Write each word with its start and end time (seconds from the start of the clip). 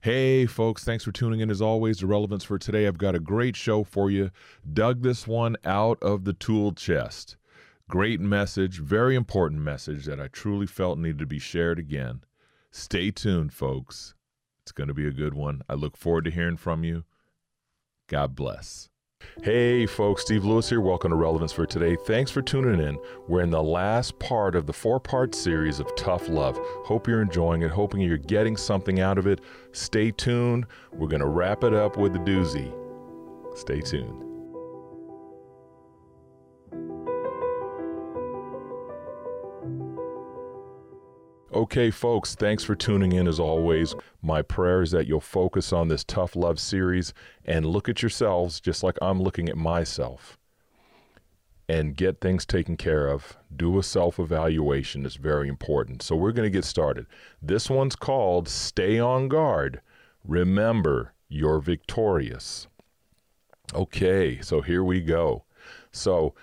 Hey, 0.00 0.46
folks, 0.46 0.84
thanks 0.84 1.02
for 1.02 1.10
tuning 1.10 1.40
in 1.40 1.50
as 1.50 1.60
always. 1.60 1.98
The 1.98 2.06
relevance 2.06 2.44
for 2.44 2.56
today, 2.56 2.86
I've 2.86 2.98
got 2.98 3.16
a 3.16 3.20
great 3.20 3.56
show 3.56 3.82
for 3.82 4.12
you. 4.12 4.30
Dug 4.72 5.02
this 5.02 5.26
one 5.26 5.56
out 5.64 6.00
of 6.00 6.22
the 6.22 6.32
tool 6.32 6.70
chest. 6.70 7.36
Great 7.88 8.20
message, 8.20 8.78
very 8.78 9.16
important 9.16 9.62
message 9.62 10.04
that 10.04 10.20
I 10.20 10.28
truly 10.28 10.66
felt 10.66 11.00
needed 11.00 11.18
to 11.18 11.26
be 11.26 11.40
shared 11.40 11.80
again. 11.80 12.22
Stay 12.70 13.10
tuned, 13.10 13.52
folks. 13.52 14.14
It's 14.62 14.70
going 14.70 14.86
to 14.86 14.94
be 14.94 15.08
a 15.08 15.12
good 15.12 15.34
one. 15.34 15.62
I 15.68 15.74
look 15.74 15.96
forward 15.96 16.26
to 16.26 16.30
hearing 16.30 16.58
from 16.58 16.84
you. 16.84 17.02
God 18.06 18.36
bless. 18.36 18.90
Hey, 19.42 19.86
folks, 19.86 20.22
Steve 20.22 20.44
Lewis 20.44 20.68
here. 20.68 20.80
Welcome 20.80 21.10
to 21.10 21.16
Relevance 21.16 21.52
for 21.52 21.64
Today. 21.64 21.96
Thanks 22.06 22.30
for 22.30 22.42
tuning 22.42 22.80
in. 22.80 22.98
We're 23.28 23.42
in 23.42 23.50
the 23.50 23.62
last 23.62 24.18
part 24.18 24.56
of 24.56 24.66
the 24.66 24.72
four 24.72 24.98
part 24.98 25.32
series 25.32 25.78
of 25.78 25.94
Tough 25.94 26.28
Love. 26.28 26.58
Hope 26.84 27.06
you're 27.06 27.22
enjoying 27.22 27.62
it, 27.62 27.70
hoping 27.70 28.00
you're 28.00 28.18
getting 28.18 28.56
something 28.56 28.98
out 28.98 29.16
of 29.16 29.28
it. 29.28 29.40
Stay 29.72 30.10
tuned. 30.10 30.66
We're 30.92 31.08
going 31.08 31.22
to 31.22 31.28
wrap 31.28 31.62
it 31.62 31.72
up 31.72 31.96
with 31.96 32.16
a 32.16 32.18
doozy. 32.18 32.74
Stay 33.56 33.80
tuned. 33.80 34.27
Okay, 41.52 41.90
folks, 41.90 42.34
thanks 42.34 42.62
for 42.62 42.74
tuning 42.74 43.12
in 43.12 43.26
as 43.26 43.40
always. 43.40 43.94
My 44.20 44.42
prayer 44.42 44.82
is 44.82 44.90
that 44.90 45.06
you'll 45.06 45.20
focus 45.20 45.72
on 45.72 45.88
this 45.88 46.04
tough 46.04 46.36
love 46.36 46.60
series 46.60 47.14
and 47.42 47.64
look 47.64 47.88
at 47.88 48.02
yourselves 48.02 48.60
just 48.60 48.82
like 48.82 48.98
I'm 49.00 49.22
looking 49.22 49.48
at 49.48 49.56
myself 49.56 50.36
and 51.66 51.96
get 51.96 52.20
things 52.20 52.44
taken 52.44 52.76
care 52.76 53.08
of. 53.08 53.38
Do 53.56 53.78
a 53.78 53.82
self 53.82 54.18
evaluation, 54.18 55.06
it's 55.06 55.14
very 55.16 55.48
important. 55.48 56.02
So, 56.02 56.16
we're 56.16 56.32
going 56.32 56.44
to 56.46 56.54
get 56.54 56.66
started. 56.66 57.06
This 57.40 57.70
one's 57.70 57.96
called 57.96 58.46
Stay 58.46 58.98
on 58.98 59.28
Guard. 59.28 59.80
Remember, 60.24 61.14
you're 61.30 61.60
victorious. 61.60 62.68
Okay, 63.74 64.42
so 64.42 64.60
here 64.60 64.84
we 64.84 65.00
go. 65.00 65.44
So, 65.92 66.34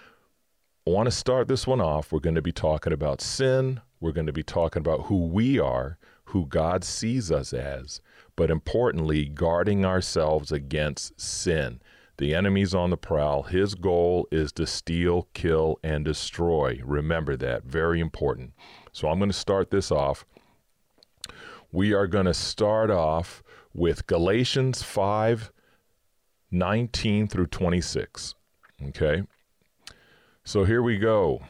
I 0.87 0.89
want 0.89 1.05
to 1.05 1.11
start 1.11 1.47
this 1.47 1.67
one 1.67 1.81
off. 1.81 2.11
We're 2.11 2.19
going 2.19 2.35
to 2.35 2.41
be 2.41 2.51
talking 2.51 2.93
about 2.93 3.21
sin, 3.21 3.81
we're 3.99 4.11
going 4.11 4.27
to 4.27 4.33
be 4.33 4.43
talking 4.43 4.81
about 4.81 5.05
who 5.05 5.25
we 5.25 5.59
are, 5.59 5.97
who 6.25 6.45
God 6.45 6.83
sees 6.83 7.31
us 7.31 7.53
as, 7.53 8.01
but 8.35 8.51
importantly, 8.51 9.25
guarding 9.25 9.85
ourselves 9.85 10.51
against 10.51 11.19
sin. 11.19 11.81
The 12.17 12.33
enemy's 12.33 12.73
on 12.73 12.91
the 12.91 12.97
prowl. 12.97 13.43
His 13.43 13.75
goal 13.75 14.27
is 14.31 14.51
to 14.53 14.65
steal, 14.65 15.27
kill, 15.33 15.79
and 15.83 16.05
destroy. 16.05 16.81
Remember 16.83 17.35
that. 17.37 17.65
Very 17.65 17.99
important. 17.99 18.53
So 18.93 19.09
I'm 19.09 19.19
going 19.19 19.31
to 19.31 19.37
start 19.37 19.69
this 19.69 19.91
off. 19.91 20.25
We 21.71 21.93
are 21.93 22.07
going 22.07 22.25
to 22.25 22.33
start 22.33 22.89
off 22.89 23.43
with 23.73 24.07
Galatians 24.07 24.81
5 24.81 25.51
19 26.51 27.27
through 27.27 27.47
26. 27.47 28.35
Okay. 28.87 29.23
So 30.45 30.63
here 30.63 30.81
we 30.81 30.97
go. 30.97 31.41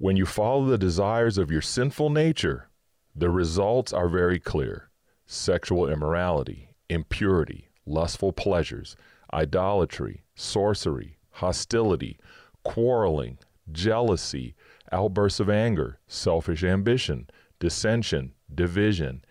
When 0.00 0.16
you 0.16 0.26
follow 0.26 0.64
the 0.64 0.78
desires 0.78 1.38
of 1.38 1.50
your 1.50 1.60
sinful 1.60 2.10
nature, 2.10 2.68
the 3.16 3.30
results 3.30 3.92
are 3.92 4.08
very 4.08 4.38
clear. 4.38 4.90
Sexual 5.26 5.88
immorality, 5.88 6.76
impurity, 6.88 7.70
lustful 7.84 8.32
pleasures, 8.32 8.94
idolatry, 9.34 10.22
sorcery, 10.36 11.18
hostility, 11.32 12.16
quarreling, 12.62 13.38
jealousy, 13.72 14.54
outbursts 14.92 15.40
of 15.40 15.50
anger, 15.50 15.98
selfish 16.06 16.62
ambition, 16.62 17.28
dissension, 17.58 18.34
division, 18.54 19.24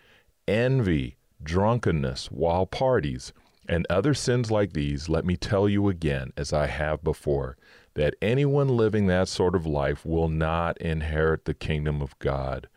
envy, 0.50 1.16
drunkenness, 1.42 2.30
wild 2.30 2.72
parties, 2.72 3.32
and 3.70 3.88
other 3.90 4.14
sins 4.14 4.52
like 4.52 4.74
these, 4.74 5.08
let 5.08 5.24
me 5.24 5.38
tell 5.38 5.70
you 5.70 5.88
again, 5.88 6.34
as 6.36 6.52
I 6.52 6.68
have 6.68 7.06
before, 7.06 7.58
that 7.98 8.14
anyone 8.22 8.68
living 8.68 9.08
that 9.08 9.28
sort 9.28 9.56
of 9.56 9.66
life 9.66 10.06
will 10.06 10.30
not 10.30 10.78
inherit 10.78 11.46
the 11.46 11.54
kingdom 11.56 12.00
of 12.00 12.18
God. 12.20 12.70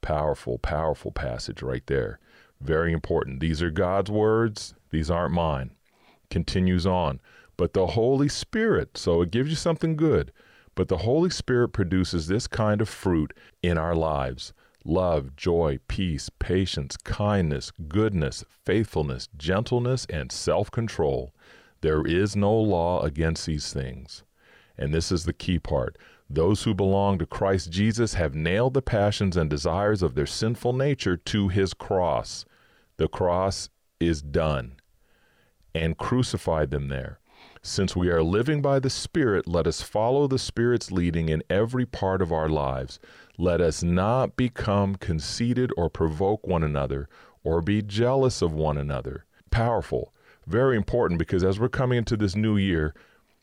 Powerful, 0.00 0.58
powerful 0.58 1.12
passage 1.12 1.62
right 1.62 1.86
there. 1.86 2.18
Very 2.60 2.92
important. 2.92 3.38
These 3.38 3.62
are 3.62 3.70
God's 3.70 4.10
words, 4.10 4.74
these 4.90 5.08
aren't 5.08 5.34
mine. 5.34 5.70
Continues 6.30 6.84
on. 6.84 7.20
But 7.56 7.74
the 7.74 7.86
Holy 7.86 8.28
Spirit, 8.28 8.98
so 8.98 9.22
it 9.22 9.30
gives 9.30 9.50
you 9.50 9.54
something 9.54 9.94
good, 9.94 10.32
but 10.74 10.88
the 10.88 10.98
Holy 10.98 11.30
Spirit 11.30 11.68
produces 11.68 12.26
this 12.26 12.48
kind 12.48 12.80
of 12.80 12.88
fruit 12.88 13.32
in 13.62 13.78
our 13.78 13.94
lives 13.94 14.52
love, 14.84 15.36
joy, 15.36 15.78
peace, 15.86 16.28
patience, 16.40 16.96
kindness, 16.96 17.70
goodness, 17.86 18.44
faithfulness, 18.64 19.28
gentleness, 19.36 20.08
and 20.10 20.32
self 20.32 20.72
control. 20.72 21.32
There 21.82 22.04
is 22.04 22.34
no 22.34 22.52
law 22.52 23.02
against 23.02 23.46
these 23.46 23.72
things. 23.72 24.24
And 24.78 24.92
this 24.92 25.10
is 25.10 25.24
the 25.24 25.32
key 25.32 25.58
part. 25.58 25.96
Those 26.28 26.64
who 26.64 26.74
belong 26.74 27.18
to 27.18 27.26
Christ 27.26 27.70
Jesus 27.70 28.14
have 28.14 28.34
nailed 28.34 28.74
the 28.74 28.82
passions 28.82 29.36
and 29.36 29.48
desires 29.48 30.02
of 30.02 30.14
their 30.14 30.26
sinful 30.26 30.72
nature 30.72 31.16
to 31.16 31.48
his 31.48 31.72
cross. 31.72 32.44
The 32.96 33.08
cross 33.08 33.68
is 34.00 34.22
done 34.22 34.76
and 35.74 35.98
crucified 35.98 36.70
them 36.70 36.88
there. 36.88 37.20
Since 37.62 37.94
we 37.96 38.08
are 38.10 38.22
living 38.22 38.62
by 38.62 38.78
the 38.78 38.90
Spirit, 38.90 39.46
let 39.46 39.66
us 39.66 39.82
follow 39.82 40.26
the 40.26 40.38
Spirit's 40.38 40.90
leading 40.90 41.28
in 41.28 41.42
every 41.50 41.84
part 41.84 42.22
of 42.22 42.32
our 42.32 42.48
lives. 42.48 42.98
Let 43.38 43.60
us 43.60 43.82
not 43.82 44.36
become 44.36 44.94
conceited 44.94 45.70
or 45.76 45.90
provoke 45.90 46.46
one 46.46 46.62
another 46.62 47.08
or 47.44 47.60
be 47.60 47.82
jealous 47.82 48.40
of 48.40 48.52
one 48.52 48.78
another. 48.78 49.24
Powerful, 49.50 50.12
very 50.46 50.76
important 50.76 51.18
because 51.18 51.44
as 51.44 51.60
we're 51.60 51.68
coming 51.68 51.98
into 51.98 52.16
this 52.16 52.36
new 52.36 52.56
year, 52.56 52.94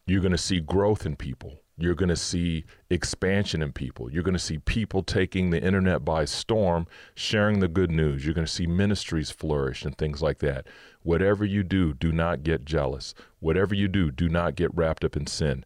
you're 0.05 0.21
going 0.21 0.31
to 0.31 0.37
see 0.37 0.59
growth 0.59 1.05
in 1.05 1.15
people. 1.15 1.59
You're 1.77 1.95
going 1.95 2.09
to 2.09 2.15
see 2.15 2.65
expansion 2.91 3.63
in 3.63 3.71
people. 3.71 4.11
You're 4.11 4.23
going 4.23 4.35
to 4.35 4.39
see 4.39 4.59
people 4.59 5.01
taking 5.01 5.49
the 5.49 5.61
internet 5.61 6.05
by 6.05 6.25
storm, 6.25 6.85
sharing 7.15 7.59
the 7.59 7.67
good 7.67 7.89
news. 7.89 8.23
You're 8.23 8.35
going 8.35 8.45
to 8.45 8.51
see 8.51 8.67
ministries 8.67 9.31
flourish 9.31 9.83
and 9.83 9.97
things 9.97 10.21
like 10.21 10.37
that. 10.39 10.67
Whatever 11.01 11.45
you 11.45 11.63
do, 11.63 11.93
do 11.93 12.11
not 12.11 12.43
get 12.43 12.63
jealous. 12.65 13.15
Whatever 13.39 13.73
you 13.73 13.87
do, 13.87 14.11
do 14.11 14.29
not 14.29 14.55
get 14.55 14.73
wrapped 14.75 15.03
up 15.03 15.17
in 15.17 15.25
sin. 15.25 15.65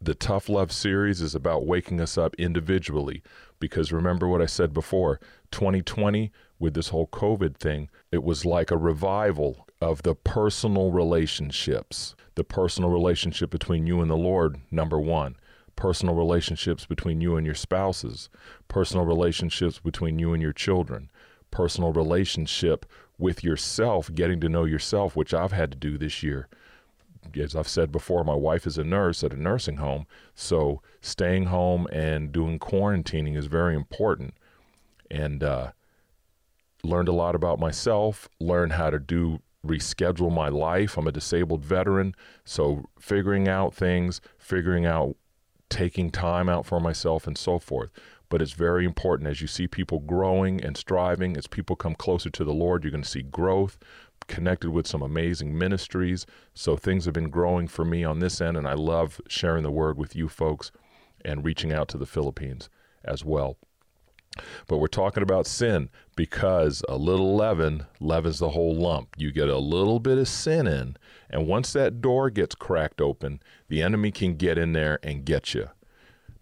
The 0.00 0.14
Tough 0.14 0.48
Love 0.48 0.72
series 0.72 1.20
is 1.20 1.34
about 1.34 1.66
waking 1.66 2.00
us 2.00 2.18
up 2.18 2.34
individually 2.36 3.22
because 3.60 3.92
remember 3.92 4.28
what 4.28 4.42
I 4.42 4.46
said 4.46 4.72
before 4.72 5.20
2020 5.50 6.32
with 6.58 6.74
this 6.74 6.88
whole 6.88 7.06
COVID 7.08 7.56
thing, 7.56 7.90
it 8.10 8.22
was 8.22 8.44
like 8.44 8.70
a 8.70 8.76
revival 8.76 9.67
of 9.80 10.02
the 10.02 10.14
personal 10.14 10.90
relationships. 10.90 12.14
The 12.34 12.44
personal 12.44 12.90
relationship 12.90 13.50
between 13.50 13.86
you 13.86 14.00
and 14.00 14.10
the 14.10 14.16
Lord, 14.16 14.60
number 14.70 14.98
one. 15.00 15.36
Personal 15.76 16.14
relationships 16.14 16.86
between 16.86 17.20
you 17.20 17.36
and 17.36 17.46
your 17.46 17.54
spouses. 17.54 18.28
Personal 18.66 19.04
relationships 19.04 19.78
between 19.78 20.18
you 20.18 20.32
and 20.32 20.42
your 20.42 20.52
children. 20.52 21.10
Personal 21.50 21.92
relationship 21.92 22.86
with 23.18 23.42
yourself, 23.42 24.14
getting 24.14 24.40
to 24.40 24.48
know 24.48 24.64
yourself, 24.64 25.16
which 25.16 25.34
I've 25.34 25.52
had 25.52 25.72
to 25.72 25.78
do 25.78 25.98
this 25.98 26.22
year. 26.22 26.48
As 27.38 27.56
I've 27.56 27.68
said 27.68 27.90
before, 27.90 28.24
my 28.24 28.34
wife 28.34 28.66
is 28.66 28.78
a 28.78 28.84
nurse 28.84 29.24
at 29.24 29.32
a 29.32 29.40
nursing 29.40 29.76
home. 29.76 30.06
So 30.34 30.82
staying 31.00 31.46
home 31.46 31.86
and 31.92 32.32
doing 32.32 32.58
quarantining 32.58 33.36
is 33.36 33.46
very 33.46 33.74
important. 33.74 34.34
And, 35.10 35.42
uh, 35.42 35.72
learned 36.84 37.08
a 37.08 37.12
lot 37.12 37.34
about 37.34 37.58
myself, 37.58 38.28
learned 38.38 38.72
how 38.72 38.90
to 38.90 39.00
do 39.00 39.40
reschedule 39.66 40.32
my 40.32 40.48
life. 40.48 40.96
I'm 40.96 41.06
a 41.06 41.12
disabled 41.12 41.64
veteran, 41.64 42.14
so 42.44 42.84
figuring 42.98 43.48
out 43.48 43.74
things, 43.74 44.20
figuring 44.38 44.86
out 44.86 45.16
taking 45.68 46.10
time 46.10 46.48
out 46.48 46.66
for 46.66 46.80
myself 46.80 47.26
and 47.26 47.36
so 47.36 47.58
forth. 47.58 47.90
But 48.30 48.42
it's 48.42 48.52
very 48.52 48.84
important 48.84 49.28
as 49.28 49.40
you 49.40 49.46
see 49.46 49.66
people 49.66 50.00
growing 50.00 50.62
and 50.62 50.76
striving, 50.76 51.36
as 51.36 51.46
people 51.46 51.76
come 51.76 51.94
closer 51.94 52.30
to 52.30 52.44
the 52.44 52.52
Lord, 52.52 52.84
you're 52.84 52.90
going 52.90 53.02
to 53.02 53.08
see 53.08 53.22
growth, 53.22 53.78
connected 54.26 54.70
with 54.70 54.86
some 54.86 55.02
amazing 55.02 55.56
ministries. 55.56 56.26
So 56.54 56.76
things 56.76 57.06
have 57.06 57.14
been 57.14 57.30
growing 57.30 57.68
for 57.68 57.84
me 57.84 58.04
on 58.04 58.18
this 58.18 58.40
end, 58.40 58.56
and 58.56 58.68
I 58.68 58.74
love 58.74 59.20
sharing 59.28 59.62
the 59.62 59.70
word 59.70 59.96
with 59.96 60.14
you 60.14 60.28
folks 60.28 60.70
and 61.24 61.44
reaching 61.44 61.72
out 61.72 61.88
to 61.88 61.98
the 61.98 62.06
Philippines 62.06 62.68
as 63.04 63.24
well. 63.24 63.56
But 64.66 64.78
we're 64.78 64.86
talking 64.86 65.22
about 65.22 65.46
sin 65.46 65.90
because 66.16 66.82
a 66.88 66.96
little 66.96 67.36
leaven 67.36 67.86
leavens 68.00 68.38
the 68.38 68.50
whole 68.50 68.74
lump. 68.74 69.14
You 69.16 69.32
get 69.32 69.48
a 69.48 69.58
little 69.58 70.00
bit 70.00 70.18
of 70.18 70.28
sin 70.28 70.66
in, 70.66 70.96
and 71.30 71.46
once 71.46 71.72
that 71.72 72.00
door 72.00 72.30
gets 72.30 72.54
cracked 72.54 73.00
open, 73.00 73.40
the 73.68 73.82
enemy 73.82 74.10
can 74.10 74.36
get 74.36 74.58
in 74.58 74.72
there 74.72 74.98
and 75.02 75.24
get 75.24 75.54
you. 75.54 75.68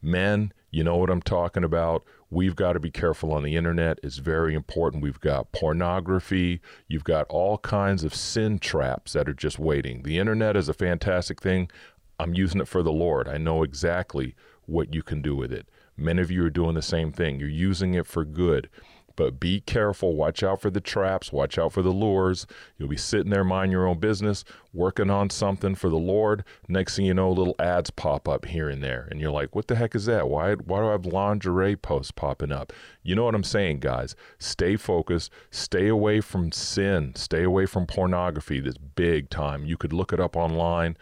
Men, 0.03 0.53
you 0.71 0.85
know 0.85 0.97
what 0.97 1.11
I'm 1.11 1.23
talking 1.23 1.65
about. 1.65 2.05
We've 2.31 2.57
got 2.57 2.73
to 2.73 2.81
be 2.81 2.91
careful 2.91 3.33
on 3.33 3.43
the 3.45 3.57
internet. 3.57 3.99
It's 4.03 4.19
very 4.19 4.55
important. 4.55 5.03
We've 5.03 5.21
got 5.21 5.53
pornography. 5.53 6.61
You've 6.89 7.05
got 7.05 7.27
all 7.29 7.59
kinds 7.59 8.05
of 8.05 8.15
sin 8.15 8.59
traps 8.59 9.13
that 9.13 9.29
are 9.29 9.35
just 9.35 9.59
waiting. 9.59 10.03
The 10.03 10.19
internet 10.19 10.57
is 10.57 10.69
a 10.69 10.75
fantastic 10.75 11.41
thing. 11.41 11.71
I'm 12.19 12.35
using 12.35 12.61
it 12.61 12.69
for 12.69 12.83
the 12.83 12.93
Lord. 12.93 13.29
I 13.29 13.39
know 13.39 13.63
exactly 13.63 14.35
what 14.67 14.93
you 14.93 15.03
can 15.03 15.23
do 15.23 15.37
with 15.37 15.53
it. 15.53 15.69
Many 15.97 16.23
of 16.23 16.31
you 16.31 16.45
are 16.45 16.51
doing 16.51 16.75
the 16.75 16.83
same 16.83 17.13
thing. 17.13 17.41
You're 17.41 17.49
using 17.49 17.95
it 17.95 18.07
for 18.07 18.25
good. 18.25 18.69
But 19.17 19.41
be 19.41 19.61
careful. 19.63 20.15
Watch 20.15 20.43
out 20.43 20.61
for 20.61 20.71
the 20.71 20.81
traps. 20.81 21.33
Watch 21.33 21.59
out 21.59 21.73
for 21.73 21.81
the 21.81 21.91
lures. 21.91 22.47
You'll 22.77 22.91
be 22.91 22.99
sitting 22.99 23.31
there, 23.31 23.45
mind 23.45 23.73
your 23.73 23.87
own 23.87 23.99
business, 23.99 24.45
working 24.75 25.09
on 25.11 25.31
something 25.31 25.75
for 25.75 25.89
the 25.89 25.97
Lord. 25.97 26.45
Next 26.69 26.97
thing 26.97 27.07
you 27.07 27.15
know, 27.15 27.33
little 27.33 27.57
ads 27.59 27.89
pop 27.89 28.29
up 28.29 28.45
here 28.45 28.69
and 28.69 28.85
there. 28.85 29.09
And 29.11 29.19
you're 29.19 29.31
like, 29.31 29.57
what 29.57 29.69
the 29.69 29.77
heck 29.77 29.95
is 29.95 30.05
that? 30.05 30.29
Why, 30.29 30.53
why 30.55 30.81
do 30.81 30.89
I 30.89 30.93
have 30.93 31.07
lingerie 31.07 31.77
posts 31.77 32.13
popping 32.13 32.53
up? 32.53 32.75
You 33.03 33.15
know 33.15 33.25
what 33.25 33.35
I'm 33.35 33.43
saying, 33.43 33.81
guys? 33.81 34.15
Stay 34.39 34.77
focused. 34.77 35.33
Stay 35.51 35.89
away 35.89 36.21
from 36.21 36.53
sin. 36.53 37.15
Stay 37.17 37.43
away 37.43 37.65
from 37.65 37.87
pornography. 37.87 38.61
This 38.61 38.77
big 38.77 39.31
time. 39.31 39.65
You 39.65 39.79
could 39.79 39.95
look 39.95 40.13
it 40.13 40.21
up 40.21 40.37
online. 40.37 40.97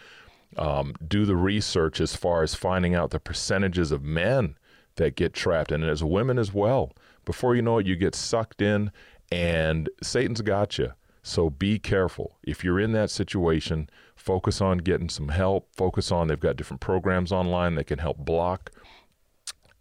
Um, 0.57 0.95
do 1.05 1.25
the 1.25 1.35
research 1.35 2.01
as 2.01 2.15
far 2.15 2.45
as 2.45 2.55
finding 2.55 2.95
out 2.95 3.11
the 3.11 3.19
percentages 3.19 3.91
of 3.91 4.05
men 4.05 4.55
that 4.97 5.17
get 5.17 5.33
trapped 5.33 5.73
and 5.73 5.85
as 5.85 6.05
women 6.05 6.39
as 6.39 6.53
well. 6.53 6.93
Before 7.25 7.55
you 7.55 7.63
know 7.63 7.79
it, 7.79 7.87
you 7.87 7.97
get 7.97 8.15
sucked 8.15 8.61
in 8.61 8.91
and 9.33 9.89
Satan's 10.03 10.43
got 10.43 10.79
you. 10.79 10.93
So 11.23 11.49
be 11.49 11.79
careful. 11.79 12.37
If 12.43 12.63
you're 12.63 12.79
in 12.79 12.93
that 12.93 13.11
situation, 13.11 13.89
focus 14.15 14.61
on 14.61 14.79
getting 14.79 15.09
some 15.09 15.29
help. 15.29 15.69
Focus 15.75 16.13
on, 16.13 16.29
they've 16.29 16.39
got 16.39 16.57
different 16.57 16.83
programs 16.83 17.33
online 17.33 17.77
that 17.77 17.87
can 17.87 17.99
help 17.99 18.19
block 18.19 18.71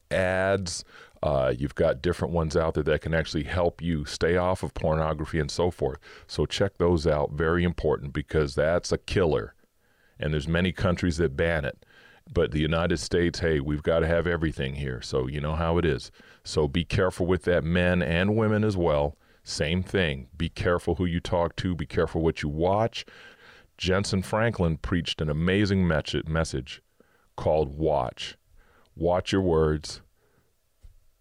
ads. 0.09 0.85
Uh, 1.21 1.53
you've 1.57 1.75
got 1.75 2.01
different 2.01 2.33
ones 2.33 2.55
out 2.55 2.73
there 2.73 2.83
that 2.83 3.01
can 3.01 3.13
actually 3.13 3.43
help 3.43 3.81
you 3.81 4.05
stay 4.05 4.37
off 4.37 4.63
of 4.63 4.73
pornography 4.73 5.39
and 5.39 5.51
so 5.51 5.69
forth. 5.69 5.97
So 6.27 6.45
check 6.45 6.77
those 6.77 7.05
out. 7.05 7.31
Very 7.31 7.63
important 7.63 8.13
because 8.13 8.55
that's 8.55 8.91
a 8.91 8.97
killer. 8.97 9.53
And 10.19 10.33
there's 10.33 10.47
many 10.47 10.71
countries 10.71 11.17
that 11.17 11.35
ban 11.35 11.65
it. 11.65 11.85
But 12.31 12.51
the 12.51 12.59
United 12.59 12.97
States, 12.97 13.39
hey, 13.39 13.59
we've 13.59 13.83
got 13.83 13.99
to 13.99 14.07
have 14.07 14.25
everything 14.27 14.75
here. 14.75 15.01
So 15.01 15.27
you 15.27 15.41
know 15.41 15.55
how 15.55 15.77
it 15.77 15.85
is. 15.85 16.11
So 16.43 16.67
be 16.67 16.83
careful 16.83 17.25
with 17.25 17.43
that, 17.43 17.63
men 17.63 18.01
and 18.01 18.35
women 18.35 18.63
as 18.63 18.77
well. 18.77 19.17
Same 19.43 19.83
thing. 19.83 20.27
Be 20.37 20.49
careful 20.49 20.95
who 20.95 21.05
you 21.05 21.19
talk 21.19 21.55
to, 21.57 21.75
be 21.75 21.85
careful 21.85 22.21
what 22.21 22.41
you 22.41 22.49
watch. 22.49 23.05
Jentezen 23.77 24.23
Franklin 24.23 24.77
preached 24.77 25.21
an 25.21 25.29
amazing 25.29 25.85
message 25.87 26.81
called 27.35 27.77
Watch. 27.77 28.37
Watch 28.95 29.31
your 29.31 29.41
words. 29.41 30.01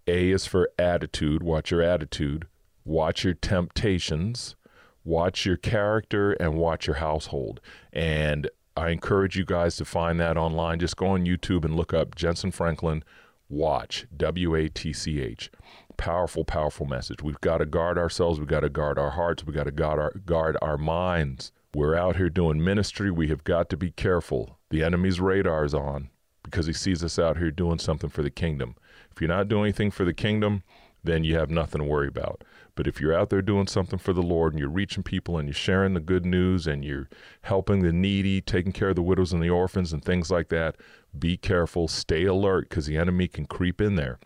A 0.07 0.31
is 0.31 0.47
for 0.47 0.71
attitude. 0.79 1.43
Watch 1.43 1.71
your 1.71 1.83
attitude. 1.83 2.47
Watch 2.85 3.25
your 3.25 3.35
temptations. 3.35 4.57
Watch 5.05 5.47
your 5.47 5.57
character 5.57 6.33
and 6.33 6.55
watch 6.55 6.87
your 6.87 6.97
household. 6.97 7.61
And 7.93 8.49
I 8.77 8.91
encourage 8.91 9.37
you 9.37 9.45
guys 9.45 9.77
to 9.77 9.85
find 9.85 10.19
that 10.21 10.37
online. 10.37 10.79
Just 10.79 10.97
go 10.97 11.09
on 11.09 11.27
YouTube 11.27 11.65
and 11.65 11.77
look 11.77 11.93
up 11.93 12.15
Jentezen 12.15 12.55
Franklin 12.55 13.05
Watch, 13.49 14.07
W 14.17 14.55
A 14.55 14.69
T 14.69 14.93
C 14.93 15.21
H. 15.21 15.51
Powerful, 15.99 16.45
powerful 16.45 16.87
message. 16.87 17.23
We've 17.23 17.41
got 17.43 17.59
to 17.59 17.67
guard 17.67 17.99
ourselves. 17.99 18.39
We've 18.39 18.49
got 18.49 18.61
to 18.61 18.71
guard 18.71 18.99
our 18.99 19.11
hearts. 19.11 19.45
We've 19.45 19.55
got 19.55 19.65
to 19.65 19.71
guard 19.71 19.99
our, 19.99 20.13
guard 20.25 20.57
our 20.63 20.79
minds. 20.79 21.53
We're 21.75 21.95
out 21.95 22.17
here 22.17 22.31
doing 22.31 22.65
ministry. 22.65 23.11
We 23.11 23.29
have 23.29 23.45
got 23.45 23.69
to 23.71 23.77
be 23.77 23.91
careful. 23.91 24.59
The 24.71 24.83
enemy's 24.83 25.21
radar 25.21 25.65
is 25.65 25.75
on 25.75 26.09
because 26.43 26.67
he 26.67 26.73
sees 26.73 27.05
us 27.05 27.19
out 27.19 27.37
here 27.37 27.51
doing 27.51 27.79
something 27.79 28.11
for 28.11 28.23
the 28.23 28.31
kingdom. 28.31 28.75
If 29.11 29.21
you're 29.21 29.29
not 29.29 29.49
doing 29.49 29.65
anything 29.65 29.91
for 29.91 30.05
the 30.05 30.15
kingdom, 30.15 30.63
then 31.05 31.25
you 31.25 31.37
have 31.37 31.51
nothing 31.51 31.81
to 31.81 31.87
worry 31.87 32.09
about. 32.09 32.43
But 32.75 32.87
if 32.87 33.01
you're 33.01 33.17
out 33.17 33.31
there 33.31 33.43
doing 33.43 33.67
something 33.67 33.99
for 33.99 34.13
the 34.13 34.23
Lord 34.23 34.53
and 34.53 34.61
you're 34.61 34.71
reaching 34.71 35.03
people 35.03 35.37
and 35.37 35.47
you're 35.47 35.55
sharing 35.55 35.95
the 35.95 36.01
good 36.01 36.25
news 36.25 36.67
and 36.67 36.85
you're 36.85 37.09
helping 37.43 37.83
the 37.83 37.93
needy, 37.93 38.41
taking 38.41 38.73
care 38.73 38.91
of 38.91 38.97
the 38.97 39.03
widows 39.03 39.33
and 39.33 39.43
the 39.43 39.51
orphans 39.51 39.93
and 39.93 40.03
things 40.03 40.31
like 40.31 40.49
that, 40.49 40.77
be 41.19 41.37
careful, 41.37 41.87
stay 41.87 42.25
alert 42.25 42.69
because 42.69 42.87
the 42.87 42.97
enemy 42.97 43.29
can 43.29 43.45
creep 43.45 43.81
in 43.81 43.97
there. 43.97 44.19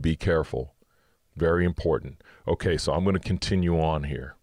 Be 0.00 0.16
careful. 0.16 0.74
Very 1.36 1.64
important. 1.64 2.22
Okay, 2.48 2.76
so 2.76 2.92
I'm 2.92 3.04
going 3.04 3.14
to 3.14 3.20
continue 3.20 3.80
on 3.80 4.04
here. 4.04 4.34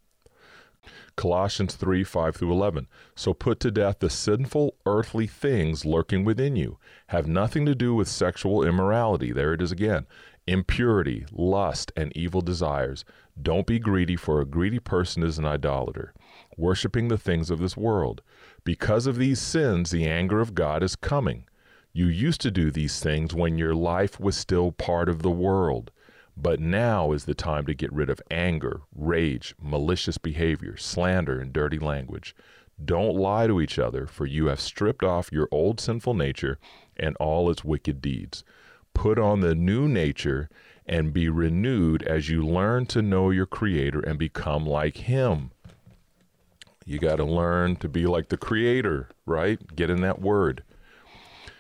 Colossians 1.15 1.75
3 1.75 2.03
5 2.03 2.36
through 2.36 2.51
11. 2.51 2.88
So 3.15 3.33
put 3.33 3.59
to 3.62 3.71
death 3.71 4.00
the 4.00 4.09
sinful 4.09 4.75
earthly 4.86 5.27
things 5.27 5.86
lurking 5.86 6.24
within 6.24 6.56
you. 6.56 6.77
Have 7.07 7.27
nothing 7.27 7.65
to 7.65 7.75
do 7.75 7.95
with 7.95 8.07
sexual 8.07 8.63
immorality. 8.63 9.31
There 9.31 9.53
it 9.53 9.62
is 9.62 9.71
again 9.71 10.06
impurity, 10.47 11.25
lust, 11.31 11.92
and 11.95 12.15
evil 12.15 12.42
desires. 12.42 13.03
Don't 13.42 13.65
be 13.65 13.80
greedy, 13.80 14.15
for 14.15 14.39
a 14.39 14.45
greedy 14.45 14.80
person 14.80 15.24
is 15.24 15.38
an 15.38 15.45
idolater, 15.45 16.13
worshiping 16.57 17.07
the 17.07 17.18
things 17.18 17.50
of 17.50 17.59
this 17.59 17.75
world. 17.75 18.21
Because 18.63 19.07
of 19.07 19.18
these 19.18 19.39
sins, 19.39 19.92
the 19.92 20.06
anger 20.06 20.39
of 20.39 20.56
God 20.56 20.83
is 20.83 20.95
coming. 20.95 21.45
You 21.94 22.07
used 22.07 22.42
to 22.42 22.51
do 22.51 22.71
these 22.71 23.00
things 23.00 23.33
when 23.33 23.57
your 23.57 23.74
life 23.74 24.19
was 24.19 24.36
still 24.36 24.71
part 24.71 25.09
of 25.09 25.21
the 25.21 25.31
world. 25.31 25.92
But 26.38 26.59
now 26.59 27.13
is 27.13 27.25
the 27.25 27.33
time 27.33 27.65
to 27.65 27.74
get 27.74 27.94
rid 27.94 28.09
of 28.09 28.21
anger, 28.30 28.81
rage, 28.94 29.56
malicious 29.62 30.18
behavior, 30.18 30.75
slander, 30.75 31.39
and 31.39 31.53
dirty 31.53 31.80
language. 31.80 32.36
Don't 32.83 33.15
lie 33.15 33.48
to 33.48 33.62
each 33.62 33.80
other, 33.80 34.06
for 34.06 34.25
you 34.25 34.48
have 34.48 34.59
stripped 34.59 35.03
off 35.03 35.31
your 35.31 35.48
old 35.50 35.80
sinful 35.80 36.13
nature 36.13 36.59
and 36.98 37.15
all 37.18 37.50
its 37.50 37.63
wicked 37.63 38.01
deeds 38.01 38.44
put 38.95 39.19
on 39.19 39.42
the 39.42 39.53
new 39.53 39.88
nature 39.88 40.50
and 40.88 41.13
be 41.13 41.30
renewed 41.30 42.01
as 42.03 42.30
you 42.30 42.44
learn 42.44 42.88
to 42.88 43.01
know 43.03 43.30
your 43.30 43.45
Creator 43.45 44.00
and 44.00 44.18
become 44.18 44.65
like 44.65 44.97
Him. 44.97 45.51
You 46.86 46.97
got 46.97 47.18
to 47.18 47.25
learn 47.25 47.75
to 47.77 47.89
be 47.89 48.07
like 48.07 48.30
the 48.30 48.38
Creator, 48.38 49.09
right? 49.25 49.75
Get 49.75 49.92
in 49.92 50.01
that 50.01 50.21
word. 50.21 50.63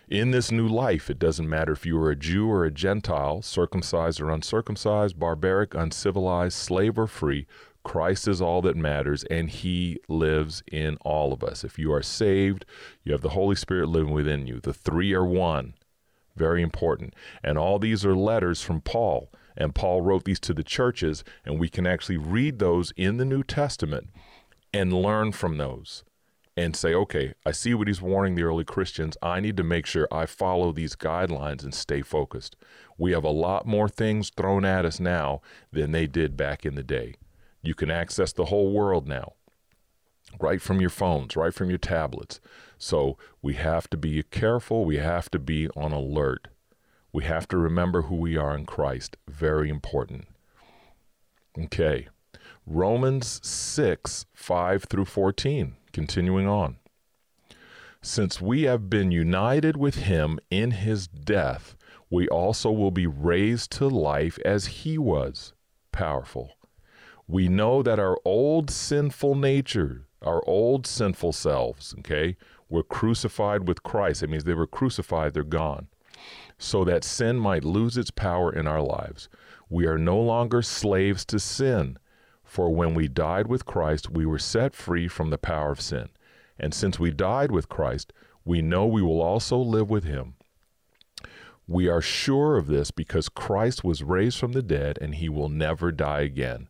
In 0.07 0.29
this 0.29 0.51
new 0.51 0.67
life, 0.67 1.09
it 1.09 1.17
doesn't 1.17 1.49
matter 1.49 1.71
if 1.71 1.85
you 1.85 1.99
are 1.99 2.11
a 2.11 2.15
Jew 2.15 2.49
or 2.49 2.63
a 2.63 2.71
Gentile, 2.71 3.41
circumcised 3.41 4.21
or 4.21 4.29
uncircumcised, 4.29 5.19
barbaric, 5.19 5.73
uncivilized, 5.73 6.55
slave 6.55 6.99
or 6.99 7.07
free. 7.07 7.47
Christ 7.83 8.27
is 8.27 8.39
all 8.39 8.61
that 8.61 8.75
matters, 8.75 9.23
and 9.25 9.49
He 9.49 9.99
lives 10.07 10.63
in 10.71 10.97
all 11.01 11.33
of 11.33 11.43
us. 11.43 11.63
If 11.63 11.79
you 11.79 11.91
are 11.91 12.03
saved, 12.03 12.65
you 13.03 13.11
have 13.13 13.21
the 13.21 13.29
Holy 13.29 13.55
Spirit 13.55 13.89
living 13.89 14.13
within 14.13 14.45
you. 14.45 14.59
The 14.59 14.73
three 14.73 15.13
are 15.13 15.25
one. 15.25 15.73
Very 16.35 16.61
important. 16.61 17.13
And 17.43 17.57
all 17.57 17.79
these 17.79 18.05
are 18.05 18.15
letters 18.15 18.61
from 18.61 18.81
Paul. 18.81 19.31
And 19.57 19.73
Paul 19.73 20.01
wrote 20.01 20.25
these 20.25 20.39
to 20.41 20.53
the 20.53 20.63
churches, 20.63 21.23
and 21.45 21.59
we 21.59 21.69
can 21.69 21.87
actually 21.87 22.17
read 22.17 22.59
those 22.59 22.91
in 22.97 23.17
the 23.17 23.25
New 23.25 23.43
Testament 23.43 24.09
and 24.73 24.91
learn 24.91 25.31
from 25.31 25.57
those 25.57 26.03
and 26.57 26.75
say, 26.75 26.93
okay, 26.93 27.33
I 27.45 27.51
see 27.51 27.73
what 27.73 27.87
he's 27.87 28.01
warning 28.01 28.35
the 28.35 28.43
early 28.43 28.63
Christians. 28.63 29.17
I 29.21 29.39
need 29.39 29.57
to 29.57 29.63
make 29.63 29.85
sure 29.85 30.07
I 30.11 30.25
follow 30.25 30.71
these 30.71 30.95
guidelines 30.95 31.63
and 31.63 31.73
stay 31.73 32.01
focused. 32.01 32.55
We 32.97 33.11
have 33.11 33.25
a 33.25 33.29
lot 33.29 33.65
more 33.65 33.89
things 33.89 34.29
thrown 34.29 34.63
at 34.63 34.85
us 34.85 34.99
now 34.99 35.41
than 35.71 35.91
they 35.91 36.07
did 36.07 36.37
back 36.37 36.65
in 36.65 36.75
the 36.75 36.83
day. 36.83 37.15
You 37.61 37.75
can 37.75 37.91
access 37.91 38.31
the 38.31 38.45
whole 38.45 38.71
world 38.71 39.07
now, 39.07 39.33
right 40.39 40.61
from 40.61 40.79
your 40.79 40.89
phones, 40.89 41.35
right 41.35 41.53
from 41.53 41.69
your 41.69 41.77
tablets. 41.77 42.39
So 42.85 43.17
we 43.41 43.55
have 43.55 43.89
to 43.89 43.97
be 43.97 44.21
careful. 44.21 44.85
We 44.85 44.97
have 44.97 45.31
to 45.31 45.39
be 45.39 45.67
on 45.69 45.91
alert. 45.91 46.49
We 47.11 47.23
have 47.23 47.47
to 47.47 47.57
remember 47.57 48.03
who 48.03 48.15
we 48.15 48.37
are 48.37 48.55
in 48.55 48.67
Christ. 48.67 49.17
Very 49.27 49.69
important. 49.69 50.27
Okay. 51.57 52.09
Romans 52.67 53.39
6, 53.43 54.27
5 54.35 54.83
through 54.83 55.05
14. 55.05 55.75
Continuing 55.93 56.47
on. 56.47 56.75
Since 58.03 58.39
we 58.39 58.63
have 58.63 58.87
been 58.87 59.09
united 59.09 59.75
with 59.77 59.95
him 59.95 60.37
in 60.51 60.69
his 60.69 61.07
death, 61.07 61.75
we 62.11 62.27
also 62.27 62.69
will 62.69 62.91
be 62.91 63.07
raised 63.07 63.71
to 63.71 63.87
life 63.87 64.37
as 64.45 64.67
he 64.67 64.99
was. 64.99 65.53
Powerful. 65.91 66.51
We 67.27 67.47
know 67.47 67.81
that 67.81 67.97
our 67.97 68.19
old 68.23 68.69
sinful 68.69 69.33
nature, 69.33 70.05
our 70.21 70.47
old 70.47 70.85
sinful 70.85 71.31
selves, 71.33 71.95
okay, 71.97 72.37
were 72.69 72.83
crucified 72.83 73.67
with 73.67 73.83
Christ. 73.83 74.23
It 74.23 74.29
means 74.29 74.43
they 74.43 74.53
were 74.53 74.67
crucified, 74.67 75.33
they're 75.33 75.43
gone. 75.43 75.87
So 76.57 76.83
that 76.85 77.03
sin 77.03 77.37
might 77.37 77.63
lose 77.63 77.97
its 77.97 78.11
power 78.11 78.51
in 78.51 78.67
our 78.67 78.81
lives. 78.81 79.29
We 79.69 79.85
are 79.85 79.97
no 79.97 80.19
longer 80.19 80.61
slaves 80.61 81.25
to 81.25 81.39
sin, 81.39 81.97
for 82.43 82.73
when 82.73 82.93
we 82.93 83.07
died 83.07 83.47
with 83.47 83.65
Christ, 83.65 84.09
we 84.09 84.25
were 84.25 84.39
set 84.39 84.73
free 84.73 85.07
from 85.07 85.29
the 85.29 85.37
power 85.37 85.71
of 85.71 85.81
sin. 85.81 86.09
And 86.57 86.73
since 86.73 86.99
we 86.99 87.11
died 87.11 87.51
with 87.51 87.67
Christ, 87.67 88.13
we 88.45 88.61
know 88.61 88.85
we 88.85 89.01
will 89.01 89.21
also 89.21 89.57
live 89.57 89.89
with 89.89 90.03
him. 90.03 90.35
We 91.67 91.87
are 91.87 92.01
sure 92.01 92.57
of 92.57 92.67
this 92.67 92.91
because 92.91 93.27
Christ 93.27 93.83
was 93.83 94.03
raised 94.03 94.37
from 94.37 94.51
the 94.53 94.61
dead 94.61 94.99
and 95.01 95.15
he 95.15 95.29
will 95.29 95.49
never 95.49 95.91
die 95.91 96.21
again. 96.21 96.69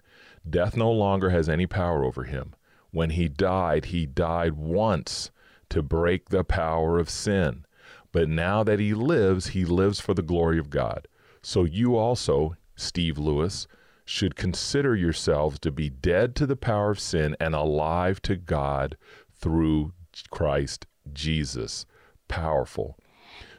Death 0.50 0.78
no 0.78 0.92
longer 0.92 1.32
has 1.32 1.50
any 1.50 1.68
power 1.68 2.04
over 2.06 2.24
him. 2.24 2.56
When 2.92 3.10
he 3.10 3.28
died, 3.28 3.86
he 3.86 4.06
died 4.06 4.54
once 4.54 5.32
to 5.70 5.82
break 5.82 6.30
the 6.30 6.44
power 6.44 7.00
of 7.00 7.10
sin. 7.10 7.66
But 8.12 8.30
now 8.30 8.64
that 8.64 8.80
he 8.80 8.94
lives, 8.94 9.48
he 9.48 9.66
lives 9.66 10.00
for 10.00 10.14
the 10.14 10.22
glory 10.22 10.58
of 10.58 10.70
God. 10.70 11.08
So 11.42 11.64
you 11.64 11.96
also, 11.98 12.56
Steve 12.76 13.18
Lewis, 13.18 13.68
should 14.06 14.36
consider 14.36 14.96
yourselves 14.96 15.60
to 15.60 15.72
be 15.72 15.90
dead 15.90 16.36
to 16.36 16.46
the 16.46 16.56
power 16.56 16.92
of 16.92 17.00
sin 17.00 17.36
and 17.40 17.56
alive 17.56 18.22
to 18.22 18.36
God 18.36 18.96
through 19.34 19.94
Christ 20.30 20.86
Jesus. 21.12 21.86
Powerful. 22.28 22.98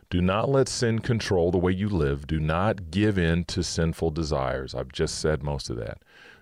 Do 0.09 0.23
not 0.23 0.49
let 0.49 0.69
sin 0.69 1.01
control 1.01 1.51
the 1.51 1.59
way 1.59 1.73
you 1.73 1.89
live. 1.89 2.27
Do 2.27 2.39
not 2.39 2.91
give 2.91 3.19
in 3.19 3.45
to 3.47 3.63
sinful 3.63 4.13
desires. 4.13 4.75
I've 4.75 4.93
just 4.93 5.19
said 5.19 5.43
most 5.43 5.69
of 5.69 5.77
that. 5.77 5.99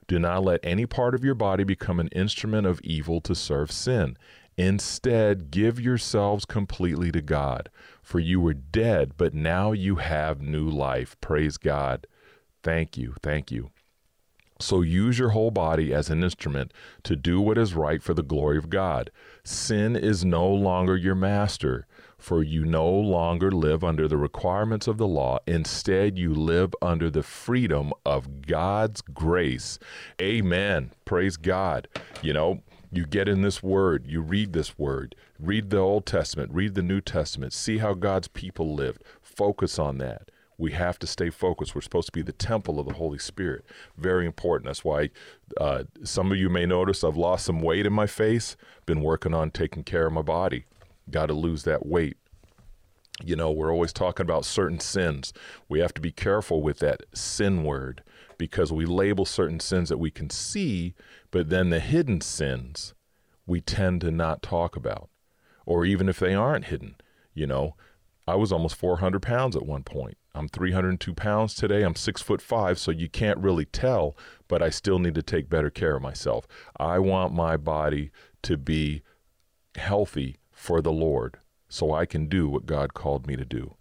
Do 0.07 0.19
not 0.19 0.45
let 0.45 0.61
any 0.63 0.85
part 0.85 1.15
of 1.15 1.25
your 1.25 1.35
body 1.35 1.65
become 1.65 1.99
an 1.99 2.09
instrument 2.09 2.67
of 2.67 2.81
evil 2.85 3.23
to 3.23 3.35
serve 3.35 3.73
sin. 3.73 4.19
Instead, 4.57 5.51
give 5.51 5.81
yourselves 5.81 6.45
completely 6.45 7.11
to 7.13 7.21
God. 7.21 7.71
For 8.03 8.21
you 8.21 8.41
were 8.41 8.55
dead, 8.55 9.13
but 9.17 9.35
now 9.35 9.73
you 9.73 9.97
have 9.97 10.41
new 10.41 10.69
life. 10.69 11.17
Praise 11.21 11.57
God. 11.57 12.07
Thank 12.63 12.97
you. 12.97 13.15
Thank 13.23 13.51
you. 13.51 13.71
So 14.61 14.83
use 14.83 15.19
your 15.19 15.31
whole 15.31 15.51
body 15.51 15.93
as 15.93 16.11
an 16.11 16.23
instrument 16.23 16.73
to 17.03 17.17
do 17.17 17.41
what 17.41 17.59
is 17.59 17.75
right 17.75 18.03
for 18.03 18.15
the 18.15 18.23
glory 18.23 18.57
of 18.57 18.71
God. 18.71 19.11
Sin 19.43 19.97
is 19.97 20.25
no 20.25 20.47
longer 20.49 20.97
your 20.97 21.17
master, 21.17 21.87
for 22.19 22.43
you 22.43 22.65
no 22.65 22.89
longer 22.89 23.51
live 23.51 23.83
under 23.83 24.07
the 24.07 24.17
requirements 24.17 24.87
of 24.87 24.97
the 24.97 25.09
law. 25.09 25.39
Instead, 25.47 26.17
you 26.17 26.33
live 26.33 26.73
under 26.81 27.11
the 27.11 27.25
freedom 27.25 27.93
of 28.07 28.43
God's 28.43 29.03
grace. 29.03 29.79
Amen. 30.23 30.93
Praise 31.05 31.37
God. 31.37 31.89
You 32.23 32.33
know, 32.33 32.63
you 32.97 33.07
get 33.07 33.29
in 33.29 33.43
this 33.43 33.63
word, 33.63 34.07
you 34.07 34.21
read 34.21 34.53
this 34.53 34.79
word, 34.79 35.15
read 35.39 35.71
the 35.71 35.79
Old 35.79 36.07
Testament, 36.07 36.53
read 36.53 36.75
the 36.75 36.83
New 36.83 37.01
Testament, 37.01 37.53
see 37.53 37.79
how 37.79 37.95
God's 37.95 38.29
people 38.29 38.75
lived, 38.75 39.03
focus 39.21 39.79
on 39.79 39.99
that. 39.99 40.31
We 40.57 40.73
have 40.73 40.99
to 41.01 41.07
stay 41.07 41.31
focused. 41.31 41.75
We're 41.75 41.81
supposed 41.81 42.07
to 42.07 42.13
be 42.13 42.23
the 42.23 42.33
temple 42.33 42.79
of 42.79 42.87
the 42.87 42.95
Holy 42.95 43.19
Spirit. 43.19 43.65
Very 43.97 44.25
important. 44.25 44.67
That's 44.67 44.85
why 44.85 45.11
uh, 45.61 45.85
some 46.05 46.31
of 46.31 46.39
you 46.39 46.49
may 46.49 46.65
notice 46.65 47.03
I've 47.03 47.17
lost 47.17 47.47
some 47.47 47.61
weight 47.61 47.87
in 47.87 47.93
my 47.93 48.07
face. 48.07 48.57
Been 48.87 49.01
working 49.01 49.35
on 49.35 49.51
taking 49.51 49.83
care 49.83 50.07
of 50.07 50.13
my 50.13 50.23
body. 50.23 50.67
Got 51.11 51.27
to 51.27 51.35
lose 51.35 51.65
that 51.65 51.87
weight. 51.87 52.17
You 53.25 53.35
know, 53.37 53.51
we're 53.51 53.73
always 53.73 53.93
talking 53.93 54.25
about 54.25 54.45
certain 54.45 54.81
sins. 54.81 55.33
We 55.69 55.81
have 55.81 55.95
to 55.95 56.01
be 56.01 56.13
careful 56.13 56.63
with 56.63 56.79
that 56.79 57.03
sin 57.13 57.65
word 57.65 58.03
because 58.39 58.73
we 58.73 58.85
label 58.85 59.25
certain 59.25 59.61
sins 59.61 59.89
that 59.89 59.99
we 59.99 60.11
can 60.11 60.31
see, 60.31 60.95
but 61.31 61.49
then 61.49 61.71
the 61.71 61.81
hidden 61.81 62.21
sins 62.21 62.95
we 63.47 63.61
tend 63.61 64.01
to 64.01 64.11
not 64.11 64.43
talk 64.43 64.77
about. 64.77 65.09
Or 65.67 65.85
even 65.85 66.09
if 66.09 66.19
they 66.19 66.35
aren't 66.35 66.67
hidden, 66.67 66.97
you 67.33 67.47
know, 67.47 67.75
I 68.27 68.37
was 68.37 68.53
almost 68.53 68.77
400 68.77 69.21
pounds 69.21 69.57
at 69.57 69.67
one 69.67 69.83
point. 69.83 70.17
I'm 70.35 70.49
302 70.49 71.15
pounds 71.15 71.55
today. 71.55 71.83
I'm 71.83 71.95
six 71.95 72.21
foot 72.21 72.41
five, 72.41 72.79
so 72.79 72.91
you 72.91 73.09
can't 73.09 73.39
really 73.39 73.67
tell, 73.67 74.17
but 74.49 74.63
I 74.63 74.71
still 74.71 74.99
need 74.99 75.15
to 75.15 75.23
take 75.23 75.49
better 75.49 75.71
care 75.71 75.97
of 75.97 76.03
myself. 76.03 76.47
I 76.79 76.99
want 76.99 77.33
my 77.33 77.57
body 77.57 78.11
to 78.43 78.57
be 78.57 79.03
healthy 79.77 80.39
for 80.51 80.81
the 80.81 80.93
Lord 80.93 81.39
so 81.69 81.93
I 81.93 82.07
can 82.07 82.27
do 82.27 82.49
what 82.49 82.67
God 82.67 82.95
called 82.95 83.27
me 83.27 83.37
to 83.37 83.45
do. 83.45 83.77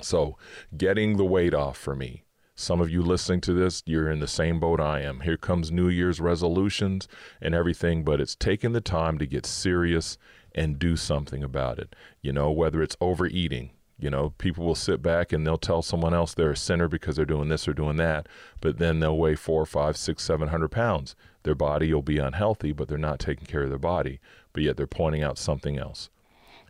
So, 0.00 0.36
getting 0.76 1.16
the 1.16 1.24
weight 1.24 1.54
off 1.54 1.78
for 1.78 1.96
me. 1.96 2.25
Some 2.58 2.80
of 2.80 2.88
you 2.88 3.02
listening 3.02 3.42
to 3.42 3.52
this, 3.52 3.82
you're 3.84 4.10
in 4.10 4.20
the 4.20 4.26
same 4.26 4.58
boat 4.58 4.80
I 4.80 5.02
am. 5.02 5.20
Here 5.20 5.36
comes 5.36 5.70
New 5.70 5.90
Year's 5.90 6.22
resolutions 6.22 7.06
and 7.38 7.54
everything, 7.54 8.02
but 8.02 8.18
it's 8.18 8.34
taking 8.34 8.72
the 8.72 8.80
time 8.80 9.18
to 9.18 9.26
get 9.26 9.44
serious 9.44 10.16
and 10.54 10.78
do 10.78 10.96
something 10.96 11.44
about 11.44 11.78
it. 11.78 11.94
You 12.22 12.32
know, 12.32 12.50
whether 12.50 12.80
it's 12.80 12.96
overeating, 12.98 13.72
you 13.98 14.08
know, 14.08 14.30
people 14.38 14.64
will 14.64 14.74
sit 14.74 15.02
back 15.02 15.34
and 15.34 15.46
they'll 15.46 15.58
tell 15.58 15.82
someone 15.82 16.14
else 16.14 16.32
they're 16.32 16.52
a 16.52 16.56
sinner 16.56 16.88
because 16.88 17.16
they're 17.16 17.26
doing 17.26 17.50
this 17.50 17.68
or 17.68 17.74
doing 17.74 17.98
that, 17.98 18.26
but 18.62 18.78
then 18.78 19.00
they'll 19.00 19.18
weigh 19.18 19.34
four, 19.34 19.66
five, 19.66 19.98
six, 19.98 20.22
seven 20.22 20.48
hundred 20.48 20.70
pounds. 20.70 21.14
Their 21.42 21.54
body 21.54 21.92
will 21.92 22.00
be 22.00 22.16
unhealthy, 22.16 22.72
but 22.72 22.88
they're 22.88 22.96
not 22.96 23.18
taking 23.18 23.46
care 23.46 23.64
of 23.64 23.68
their 23.68 23.78
body, 23.78 24.18
but 24.54 24.62
yet 24.62 24.78
they're 24.78 24.86
pointing 24.86 25.22
out 25.22 25.36
something 25.36 25.76
else. 25.76 26.08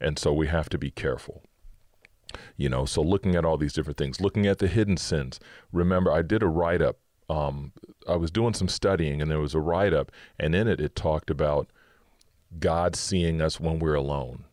And 0.01 0.19
so 0.19 0.33
we 0.33 0.49
have 0.49 0.69
to 0.71 0.79
be 0.79 0.91
careful. 0.91 1.45
You 2.57 2.69
know, 2.69 2.85
so 2.85 3.03
looking 3.03 3.35
at 3.35 3.45
all 3.45 3.57
these 3.57 3.73
different 3.73 3.97
things, 3.97 4.21
looking 4.21 4.47
at 4.47 4.59
the 4.59 4.69
hidden 4.69 4.97
sins. 4.97 5.41
Remember, 5.73 6.13
I 6.13 6.23
did 6.23 6.43
a 6.43 6.49
write 6.49 6.83
up. 6.83 6.99
Um, 7.29 7.73
I 8.09 8.17
was 8.17 8.31
doing 8.31 8.55
some 8.55 8.69
studying, 8.69 9.21
and 9.21 9.31
there 9.31 9.41
was 9.41 9.55
a 9.55 9.61
write 9.61 9.93
up, 9.93 10.13
and 10.39 10.55
in 10.55 10.69
it, 10.69 10.81
it 10.81 10.95
talked 10.95 11.29
about 11.29 11.69
God 12.61 12.95
seeing 12.95 13.41
us 13.41 13.59
when 13.59 13.81
we're 13.81 13.95
alone 13.95 14.45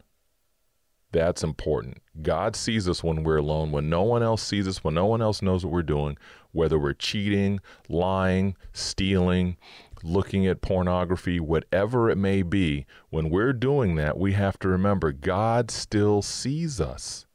that's 1.13 1.43
important. 1.43 1.99
God 2.21 2.55
sees 2.55 2.89
us 2.89 3.03
when 3.03 3.23
we're 3.23 3.37
alone, 3.37 3.71
when 3.71 3.89
no 3.89 4.01
one 4.01 4.21
else 4.21 4.41
sees 4.41 4.67
us, 4.67 4.83
when 4.83 4.95
no 4.95 5.05
one 5.05 5.21
else 5.21 5.41
knows 5.41 5.63
what 5.63 5.71
we're 5.71 5.83
doing, 5.83 6.17
whether 6.51 6.77
we're 6.77 6.93
cheating, 6.93 7.59
lying, 7.87 8.57
stealing, 8.73 9.55
looking 10.03 10.45
at 10.45 10.61
pornography, 10.61 11.39
whatever 11.39 12.09
it 12.09 12.17
may 12.17 12.41
be. 12.41 12.85
When 13.09 13.29
we're 13.29 13.53
doing 13.53 13.95
that, 13.95 14.17
we 14.17 14.33
have 14.33 14.59
to 14.59 14.67
remember 14.67 15.11
God 15.11 15.71
still 15.71 16.21
sees 16.21 16.81
us. 16.81 17.25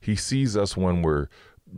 He 0.00 0.16
sees 0.16 0.56
us 0.56 0.76
when 0.76 1.02
we're 1.02 1.28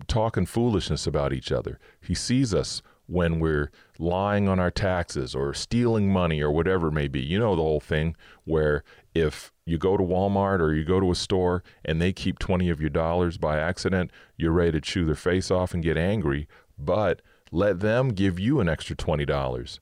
talking 0.07 0.47
foolishness 0.47 1.07
about 1.07 1.33
each 1.33 1.53
other. 1.53 1.79
He 2.01 2.15
sees 2.15 2.55
us 2.55 2.83
when 3.07 3.41
we're 3.41 3.71
lying 3.99 4.49
on 4.49 4.59
our 4.59 4.71
taxes 4.71 5.35
or 5.35 5.53
stealing 5.53 6.11
money 6.11 6.41
or 6.41 6.51
whatever 6.51 6.89
it 6.89 6.93
may 6.93 7.09
be. 7.09 7.21
You 7.21 7.39
know 7.39 7.57
the 7.57 7.63
whole 7.63 7.81
thing 7.81 8.17
where 8.45 8.85
if 9.15 9.53
you 9.67 9.77
go 9.77 9.97
to 9.97 10.03
Walmart 10.03 10.61
or 10.61 10.73
you 10.73 10.85
go 10.85 11.01
to 11.01 11.11
a 11.11 11.17
store 11.17 11.63
and 11.85 12.01
they 12.01 12.13
keep 12.13 12.39
20 12.39 12.71
of 12.71 12.81
your 12.81 12.91
dollars 12.91 13.37
by 13.37 13.59
accident, 13.59 14.11
you're 14.37 14.53
ready 14.53 14.73
to 14.73 14.81
chew 14.81 15.05
their 15.05 15.15
face 15.15 15.51
off 15.51 15.75
and 15.75 15.83
get 15.83 15.97
angry, 15.97 16.49
but 16.79 17.21
let 17.51 17.81
them 17.81 18.11
give 18.11 18.39
you 18.39 18.61
an 18.61 18.69
extra 18.69 18.97
$20 18.97 19.79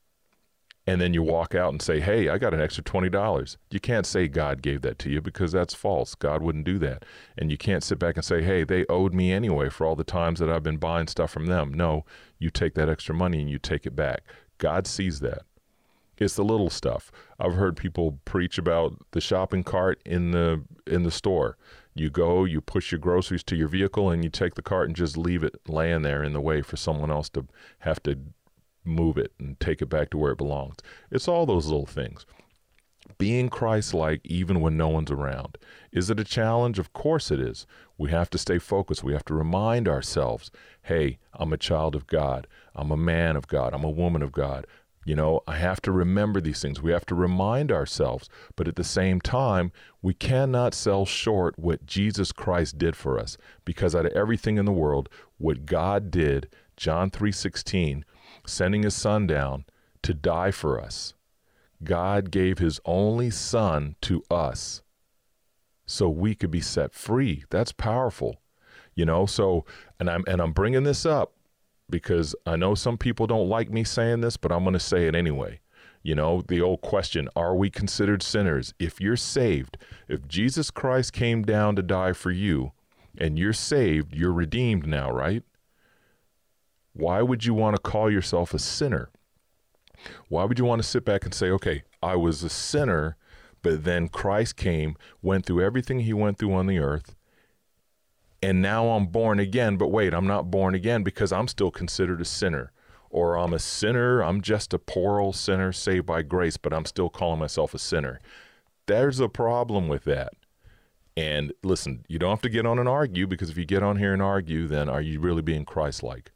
and 0.91 1.01
then 1.01 1.15
you 1.15 1.23
walk 1.23 1.55
out 1.55 1.71
and 1.71 1.81
say, 1.81 2.01
Hey, 2.01 2.29
I 2.29 2.37
got 2.37 2.53
an 2.53 2.61
extra 2.61 2.83
$20. 2.83 3.57
You 3.71 3.79
can't 3.79 4.05
say 4.05 4.27
God 4.27 4.61
gave 4.61 4.83
that 4.83 4.99
to 5.01 5.11
you 5.11 5.21
because 5.21 5.53
that's 5.53 5.73
false. 5.73 6.17
God 6.17 6.43
wouldn't 6.43 6.65
do 6.65 6.81
that. 6.81 7.05
And 7.39 7.49
you 7.49 7.57
can't 7.57 7.85
sit 7.85 8.01
back 8.01 8.17
and 8.17 8.25
say, 8.25 8.43
Hey, 8.43 8.65
they 8.65 8.85
owed 8.89 9.15
me 9.15 9.33
anyway 9.33 9.69
for 9.69 9.87
all 9.87 9.95
the 9.95 10.03
times 10.03 10.41
that 10.41 10.51
I've 10.51 10.65
been 10.65 10.79
buying 10.79 11.07
stuff 11.07 11.31
from 11.31 11.47
them. 11.47 11.73
No, 11.73 12.05
you 12.41 12.51
take 12.51 12.75
that 12.75 12.89
extra 12.89 13.15
money 13.15 13.41
and 13.41 13.49
you 13.49 13.61
take 13.61 13.87
it 13.87 13.95
back. 13.95 14.25
God 14.59 14.89
sees 14.89 15.21
that. 15.21 15.43
It's 16.19 16.35
the 16.35 16.45
little 16.45 16.71
stuff. 16.71 17.13
I've 17.39 17.55
heard 17.55 17.77
people 17.77 18.19
preach 18.25 18.59
about 18.59 18.95
the 19.13 19.21
shopping 19.21 19.63
cart 19.63 20.03
in 20.05 20.33
the 20.33 20.65
in 20.89 21.05
the 21.05 21.11
store. 21.13 21.57
You 21.95 22.11
go, 22.11 22.45
you 22.45 22.61
push 22.61 22.91
your 22.91 22.99
groceries 22.99 23.45
to 23.45 23.57
your 23.57 23.69
vehicle, 23.69 24.11
and 24.11 24.23
you 24.25 24.29
take 24.29 24.55
the 24.55 24.63
cart 24.63 24.89
and 24.89 24.97
just 24.97 25.17
leave 25.17 25.45
it 25.45 25.55
laying 25.69 26.03
there 26.03 26.23
in 26.23 26.33
the 26.33 26.41
way 26.41 26.63
for 26.63 26.77
someone 26.77 27.11
else 27.11 27.29
to 27.31 27.47
have 27.81 28.03
to 28.03 28.19
move 28.91 29.17
it 29.17 29.33
and 29.39 29.59
take 29.61 29.81
it 29.81 29.89
back 29.89 30.11
to 30.11 30.19
where 30.19 30.33
it 30.33 30.39
belongs. 30.39 30.77
It's 31.11 31.29
all 31.29 31.47
those 31.47 31.67
little 31.67 31.87
things. 31.87 32.27
Being 33.19 33.49
Christ 33.49 33.93
like 33.93 34.21
even 34.25 34.61
when 34.61 34.77
no 34.77 34.89
one's 34.89 35.11
around. 35.11 35.59
Is 35.93 36.11
it 36.11 36.21
a 36.21 36.25
challenge? 36.25 36.79
Of 36.79 36.93
course 36.93 37.31
it 37.31 37.41
is. 37.41 37.67
We 37.99 38.11
have 38.11 38.31
to 38.31 38.39
stay 38.39 38.59
focused. 38.59 39.05
We 39.05 39.13
have 39.13 39.25
to 39.27 39.35
remind 39.35 39.89
ourselves 39.89 40.51
hey, 40.83 41.19
I'm 41.35 41.53
a 41.53 41.59
child 41.59 41.95
of 41.95 42.07
God. 42.07 42.47
I'm 42.75 42.91
a 42.91 42.97
man 42.97 43.37
of 43.37 43.47
God. 43.47 43.75
I'm 43.75 43.85
a 43.85 43.91
woman 43.91 44.23
of 44.23 44.33
God. 44.33 44.67
You 45.05 45.17
know, 45.17 45.41
I 45.47 45.57
have 45.57 45.81
to 45.83 45.93
remember 45.93 46.41
these 46.41 46.61
things. 46.61 46.83
We 46.83 46.93
have 46.93 47.07
to 47.07 47.15
remind 47.15 47.73
ourselves. 47.73 48.29
But 48.55 48.69
at 48.69 48.77
the 48.77 48.85
same 48.85 49.21
time, 49.21 49.73
we 50.03 50.15
cannot 50.15 50.75
sell 50.75 51.07
short 51.07 51.59
what 51.59 51.87
Jesus 51.87 52.33
Christ 52.33 52.79
did 52.79 52.95
for 52.95 53.19
us 53.19 53.39
because 53.65 53.95
out 53.95 54.07
of 54.07 54.13
everything 54.13 54.59
in 54.59 54.67
the 54.67 54.73
world, 54.73 55.09
what 55.39 55.65
God 55.65 56.11
did, 56.11 56.49
John 56.77 57.11
3:16, 57.11 58.05
sending 58.47 58.83
his 58.83 58.95
son 58.95 59.27
down 59.27 59.65
to 60.03 60.15
die 60.15 60.51
for 60.51 60.81
us. 60.81 61.15
God 61.83 62.31
gave 62.31 62.59
his 62.59 62.81
only 62.85 63.31
son 63.31 63.97
to 64.03 64.23
us 64.31 64.83
so 65.87 66.09
we 66.09 66.35
could 66.35 66.51
be 66.51 66.61
set 66.61 66.95
free. 66.95 67.45
That's 67.51 67.73
powerful. 67.73 68.41
You 68.95 69.05
know, 69.07 69.27
so 69.27 69.65
and 69.99 70.11
I'm 70.11 70.25
and 70.27 70.41
I'm 70.41 70.53
bringing 70.53 70.85
this 70.85 71.07
up 71.07 71.33
because 71.89 72.35
I 72.47 72.57
know 72.57 72.75
some 72.75 72.99
people 72.99 73.27
don't 73.27 73.49
like 73.49 73.71
me 73.71 73.85
saying 73.85 74.21
this, 74.21 74.37
but 74.37 74.53
I'm 74.53 74.63
going 74.63 74.75
to 74.75 74.81
say 74.81 75.07
it 75.07 75.15
anyway. 75.15 75.61
You 76.03 76.15
know, 76.15 76.43
the 76.47 76.61
old 76.63 76.81
question, 76.81 77.29
are 77.37 77.55
we 77.55 77.69
considered 77.69 78.23
sinners? 78.23 78.73
If 78.79 79.01
you're 79.01 79.17
saved, 79.17 79.77
if 80.09 80.27
Jesus 80.27 80.71
Christ 80.71 81.13
came 81.13 81.43
down 81.43 81.77
to 81.77 81.83
die 81.83 82.15
for 82.15 82.31
you 82.31 82.73
and 83.19 83.39
you're 83.39 83.53
saved, 83.53 84.15
you're 84.15 84.33
redeemed 84.33 84.87
now, 84.87 85.11
right? 85.11 85.43
Why 86.93 87.23
would 87.23 87.45
you 87.45 87.55
want 87.55 87.77
to 87.77 87.83
call 87.83 88.11
yourself 88.11 88.53
a 88.55 88.59
sinner? 88.59 89.11
Why 90.29 90.45
would 90.45 90.59
you 90.59 90.65
want 90.65 90.83
to 90.83 90.89
sit 90.89 91.05
back 91.05 91.25
and 91.25 91.35
say, 91.35 91.51
okay, 91.51 91.83
I 92.03 92.17
was 92.17 92.43
a 92.43 92.49
sinner, 92.49 93.17
but 93.63 93.85
then 93.85 94.09
Christ 94.09 94.57
came, 94.57 94.97
went 95.23 95.47
through 95.47 95.63
everything 95.63 96.01
he 96.01 96.13
went 96.13 96.39
through 96.39 96.55
on 96.55 96.67
the 96.67 96.79
earth, 96.79 97.15
and 98.43 98.63
now 98.63 98.89
I'm 98.89 99.07
born 99.07 99.39
again, 99.39 99.77
but 99.77 99.89
wait, 99.89 100.15
I'm 100.15 100.27
not 100.27 100.51
born 100.51 100.75
again 100.75 101.03
because 101.03 101.31
I'm 101.33 101.49
still 101.49 101.71
considered 101.71 102.21
a 102.21 102.25
sinner. 102.25 102.73
Or 103.11 103.37
I'm 103.37 103.53
a 103.53 103.59
sinner, 103.59 104.23
I'm 104.23 104.41
just 104.41 104.73
a 104.73 104.79
poor 104.79 105.19
old 105.19 105.37
sinner 105.37 105.73
saved 105.73 106.07
by 106.07 106.23
grace, 106.23 106.57
but 106.57 106.73
I'm 106.73 106.85
still 106.85 107.11
calling 107.11 107.41
myself 107.41 107.75
a 107.75 107.79
sinner. 107.79 108.21
There's 108.87 109.21
a 109.21 109.29
problem 109.29 109.89
with 109.89 110.05
that. 110.05 110.35
And 111.17 111.53
listen, 111.63 112.05
you 112.09 112.19
don't 112.19 112.31
have 112.31 112.43
to 112.43 112.49
get 112.49 112.67
on 112.67 112.79
and 112.79 112.89
argue 112.89 113.27
because 113.27 113.51
if 113.51 113.59
you 113.59 113.65
get 113.65 113.83
on 113.83 113.97
here 113.97 114.13
and 114.13 114.23
argue, 114.23 114.69
then 114.69 114.89
are 114.89 115.03
you 115.03 115.21
really 115.21 115.43
being 115.43 115.65
Christ 115.65 116.03
like? 116.03 116.31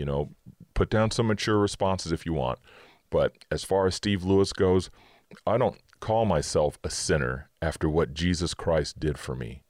You 0.00 0.06
know, 0.06 0.30
put 0.72 0.88
down 0.88 1.10
some 1.10 1.26
mature 1.26 1.58
responses 1.58 2.10
if 2.10 2.24
you 2.24 2.32
want. 2.32 2.58
But 3.10 3.34
as 3.50 3.64
far 3.64 3.86
as 3.86 3.94
Steve 3.94 4.24
Lewis 4.24 4.54
goes, 4.54 4.88
I 5.46 5.58
don't 5.58 5.76
call 6.00 6.24
myself 6.24 6.78
a 6.82 6.88
sinner 6.88 7.50
after 7.60 7.86
what 7.86 8.14
Jesus 8.14 8.54
Christ 8.54 8.98
did 8.98 9.18
for 9.18 9.36
me. 9.36 9.60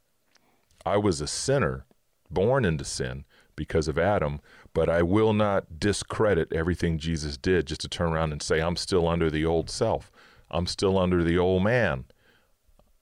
I 0.86 0.98
was 0.98 1.20
a 1.20 1.26
sinner, 1.26 1.84
born 2.30 2.64
into 2.64 2.84
sin 2.84 3.24
because 3.56 3.88
of 3.88 3.98
Adam, 3.98 4.40
but 4.72 4.88
I 4.88 5.02
will 5.02 5.32
not 5.32 5.80
discredit 5.80 6.52
everything 6.52 6.96
Jesus 6.98 7.36
did 7.36 7.66
just 7.66 7.80
to 7.80 7.88
turn 7.88 8.12
around 8.12 8.30
and 8.30 8.40
say, 8.40 8.60
I'm 8.60 8.76
still 8.76 9.08
under 9.08 9.32
the 9.32 9.44
old 9.44 9.68
self. 9.68 10.12
I'm 10.48 10.68
still 10.68 10.96
under 10.96 11.24
the 11.24 11.38
old 11.38 11.64
man. 11.64 12.04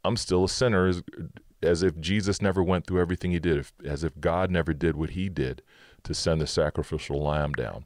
I'm 0.03 0.17
still 0.17 0.45
a 0.45 0.49
sinner 0.49 0.87
as, 0.87 1.03
as 1.63 1.83
if 1.83 2.01
Jesus 2.01 2.41
never 2.41 2.63
went 2.63 2.87
through 2.87 3.03
everything 3.03 3.33
he 3.33 3.39
did, 3.39 3.59
if, 3.59 3.75
as 3.85 4.03
if 4.03 4.19
God 4.19 4.51
never 4.51 4.73
did 4.73 4.97
what 4.97 5.11
he 5.11 5.29
did 5.29 5.61
to 6.09 6.15
send 6.15 6.41
the 6.41 6.47
sacrificial 6.47 7.23
lamb 7.23 7.53
down. 7.53 7.85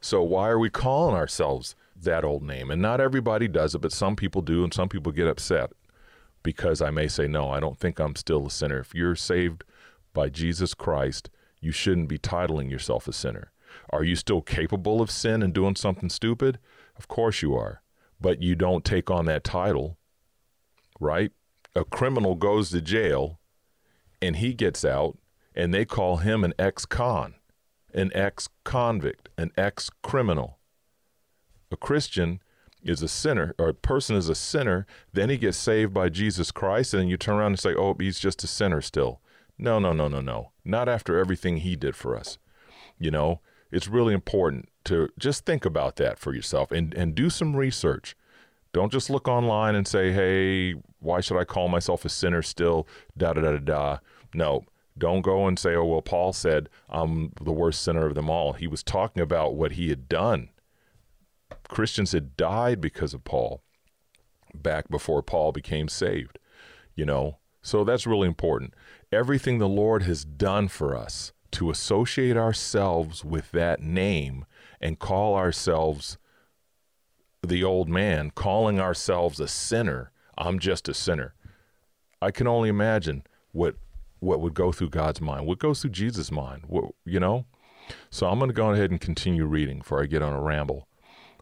So, 0.00 0.22
why 0.22 0.48
are 0.48 0.58
we 0.58 0.70
calling 0.70 1.16
ourselves 1.16 1.74
that 2.00 2.24
old 2.24 2.42
name? 2.42 2.70
And 2.70 2.80
not 2.80 3.00
everybody 3.00 3.48
does 3.48 3.74
it, 3.74 3.80
but 3.80 3.90
some 3.90 4.14
people 4.14 4.42
do, 4.42 4.62
and 4.62 4.72
some 4.72 4.88
people 4.88 5.12
get 5.12 5.26
upset 5.26 5.72
because 6.42 6.80
I 6.80 6.90
may 6.90 7.08
say, 7.08 7.26
No, 7.26 7.50
I 7.50 7.58
don't 7.58 7.78
think 7.78 7.98
I'm 7.98 8.14
still 8.14 8.46
a 8.46 8.50
sinner. 8.50 8.78
If 8.78 8.94
you're 8.94 9.16
saved 9.16 9.64
by 10.12 10.28
Jesus 10.28 10.74
Christ, 10.74 11.30
you 11.60 11.72
shouldn't 11.72 12.08
be 12.08 12.18
titling 12.18 12.70
yourself 12.70 13.08
a 13.08 13.12
sinner. 13.12 13.50
Are 13.90 14.04
you 14.04 14.14
still 14.14 14.42
capable 14.42 15.00
of 15.00 15.10
sin 15.10 15.42
and 15.42 15.52
doing 15.52 15.74
something 15.74 16.10
stupid? 16.10 16.58
Of 16.96 17.08
course 17.08 17.42
you 17.42 17.56
are. 17.56 17.82
But 18.20 18.42
you 18.42 18.54
don't 18.54 18.84
take 18.84 19.10
on 19.10 19.24
that 19.24 19.42
title, 19.42 19.96
right? 21.00 21.32
A 21.74 21.84
criminal 21.84 22.34
goes 22.34 22.70
to 22.70 22.80
jail 22.80 23.40
and 24.22 24.36
he 24.36 24.54
gets 24.54 24.84
out 24.84 25.18
and 25.56 25.72
they 25.72 25.84
call 25.84 26.18
him 26.18 26.44
an 26.44 26.52
ex 26.58 26.84
con, 26.84 27.34
an 27.94 28.10
ex 28.14 28.48
convict, 28.64 29.28
an 29.38 29.50
ex 29.56 29.90
criminal. 30.02 30.58
A 31.72 31.76
Christian 31.76 32.40
is 32.82 33.02
a 33.02 33.08
sinner, 33.08 33.54
or 33.58 33.70
a 33.70 33.74
person 33.74 34.14
is 34.14 34.28
a 34.28 34.34
sinner, 34.34 34.86
then 35.12 35.30
he 35.30 35.36
gets 35.36 35.56
saved 35.56 35.92
by 35.92 36.08
Jesus 36.08 36.52
Christ, 36.52 36.94
and 36.94 37.02
then 37.02 37.08
you 37.08 37.16
turn 37.16 37.36
around 37.36 37.52
and 37.52 37.58
say, 37.58 37.74
oh, 37.74 37.96
he's 37.98 38.20
just 38.20 38.44
a 38.44 38.46
sinner 38.46 38.80
still. 38.80 39.20
No, 39.58 39.78
no, 39.78 39.92
no, 39.92 40.06
no, 40.06 40.20
no. 40.20 40.52
Not 40.64 40.88
after 40.88 41.18
everything 41.18 41.58
he 41.58 41.74
did 41.74 41.96
for 41.96 42.16
us. 42.16 42.38
You 42.98 43.10
know, 43.10 43.40
it's 43.72 43.88
really 43.88 44.14
important 44.14 44.68
to 44.84 45.08
just 45.18 45.44
think 45.44 45.64
about 45.64 45.96
that 45.96 46.18
for 46.18 46.34
yourself 46.34 46.70
and, 46.70 46.94
and 46.94 47.14
do 47.14 47.30
some 47.30 47.56
research. 47.56 48.16
Don't 48.72 48.92
just 48.92 49.10
look 49.10 49.26
online 49.26 49.74
and 49.74 49.88
say, 49.88 50.12
hey, 50.12 50.74
why 51.00 51.20
should 51.20 51.38
I 51.38 51.44
call 51.44 51.68
myself 51.68 52.04
a 52.04 52.08
sinner 52.08 52.42
still? 52.42 52.86
Da 53.16 53.32
da 53.32 53.40
da 53.40 53.52
da 53.52 53.58
da. 53.58 53.98
No, 54.34 54.64
don't 54.98 55.22
go 55.22 55.46
and 55.46 55.58
say, 55.58 55.74
oh, 55.74 55.84
well, 55.84 56.02
Paul 56.02 56.32
said 56.32 56.68
I'm 56.88 57.32
the 57.40 57.52
worst 57.52 57.82
sinner 57.82 58.06
of 58.06 58.14
them 58.14 58.30
all. 58.30 58.54
He 58.54 58.66
was 58.66 58.82
talking 58.82 59.22
about 59.22 59.54
what 59.54 59.72
he 59.72 59.88
had 59.88 60.08
done. 60.08 60.50
Christians 61.68 62.12
had 62.12 62.36
died 62.36 62.80
because 62.80 63.14
of 63.14 63.24
Paul 63.24 63.62
back 64.54 64.88
before 64.88 65.22
Paul 65.22 65.52
became 65.52 65.88
saved, 65.88 66.38
you 66.94 67.04
know. 67.04 67.38
So 67.62 67.84
that's 67.84 68.06
really 68.06 68.28
important. 68.28 68.74
Everything 69.12 69.58
the 69.58 69.68
Lord 69.68 70.04
has 70.04 70.24
done 70.24 70.68
for 70.68 70.96
us 70.96 71.32
to 71.52 71.70
associate 71.70 72.36
ourselves 72.36 73.24
with 73.24 73.50
that 73.52 73.80
name 73.80 74.44
and 74.80 74.98
call 74.98 75.34
ourselves 75.34 76.18
the 77.42 77.64
old 77.64 77.88
man, 77.88 78.30
calling 78.30 78.80
ourselves 78.80 79.40
a 79.40 79.48
sinner. 79.48 80.10
I'm 80.38 80.58
just 80.58 80.88
a 80.88 80.94
sinner. 80.94 81.34
I 82.20 82.30
can 82.30 82.46
only 82.46 82.68
imagine 82.68 83.24
what 83.52 83.76
what 84.26 84.40
would 84.40 84.54
go 84.54 84.72
through 84.72 84.90
God's 84.90 85.20
mind, 85.20 85.46
what 85.46 85.58
goes 85.58 85.80
through 85.80 85.90
Jesus' 85.90 86.30
mind, 86.30 86.64
what, 86.66 86.92
you 87.04 87.20
know? 87.20 87.46
So 88.10 88.26
I'm 88.26 88.38
going 88.38 88.50
to 88.50 88.54
go 88.54 88.70
ahead 88.70 88.90
and 88.90 89.00
continue 89.00 89.46
reading 89.46 89.78
before 89.78 90.02
I 90.02 90.06
get 90.06 90.22
on 90.22 90.32
a 90.32 90.40
ramble. 90.40 90.88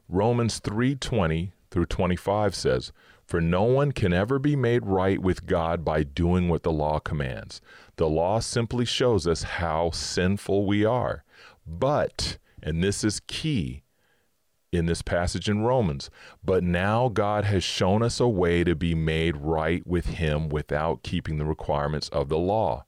Romans 0.08 0.60
3:20 0.60 1.52
through 1.70 1.86
25 1.86 2.54
says, 2.54 2.92
"For 3.24 3.40
no 3.40 3.62
one 3.62 3.92
can 3.92 4.12
ever 4.12 4.38
be 4.38 4.54
made 4.54 4.84
right 4.84 5.20
with 5.20 5.46
God 5.46 5.84
by 5.84 6.02
doing 6.02 6.48
what 6.48 6.62
the 6.62 6.72
law 6.72 6.98
commands. 6.98 7.62
The 7.96 8.08
law 8.08 8.40
simply 8.40 8.84
shows 8.84 9.26
us 9.26 9.44
how 9.44 9.90
sinful 9.90 10.66
we 10.66 10.84
are. 10.84 11.24
But, 11.66 12.36
and 12.62 12.84
this 12.84 13.02
is 13.02 13.20
key, 13.26 13.83
in 14.74 14.86
this 14.86 15.02
passage 15.02 15.48
in 15.48 15.62
Romans. 15.62 16.10
But 16.44 16.64
now 16.64 17.08
God 17.08 17.44
has 17.44 17.62
shown 17.62 18.02
us 18.02 18.18
a 18.18 18.26
way 18.26 18.64
to 18.64 18.74
be 18.74 18.94
made 18.94 19.36
right 19.36 19.86
with 19.86 20.06
Him 20.06 20.48
without 20.48 21.02
keeping 21.02 21.38
the 21.38 21.44
requirements 21.44 22.08
of 22.08 22.28
the 22.28 22.38
law. 22.38 22.84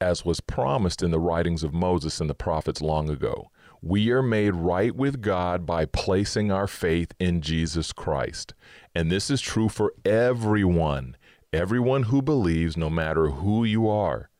As 0.00 0.24
was 0.24 0.40
promised 0.40 1.02
in 1.02 1.10
the 1.10 1.18
writings 1.18 1.64
of 1.64 1.74
Moses 1.74 2.20
and 2.20 2.30
the 2.30 2.34
prophets 2.34 2.80
long 2.80 3.10
ago. 3.10 3.50
We 3.82 4.10
are 4.12 4.22
made 4.22 4.54
right 4.54 4.94
with 4.94 5.20
God 5.20 5.66
by 5.66 5.84
placing 5.84 6.50
our 6.50 6.66
faith 6.66 7.12
in 7.18 7.42
Jesus 7.42 7.92
Christ. 7.92 8.54
And 8.94 9.10
this 9.10 9.28
is 9.28 9.42
true 9.42 9.68
for 9.68 9.92
everyone, 10.06 11.16
everyone 11.52 12.04
who 12.04 12.22
believes, 12.22 12.76
no 12.76 12.88
matter 12.88 13.28
who 13.28 13.64
you 13.64 13.88
are. 13.88 14.30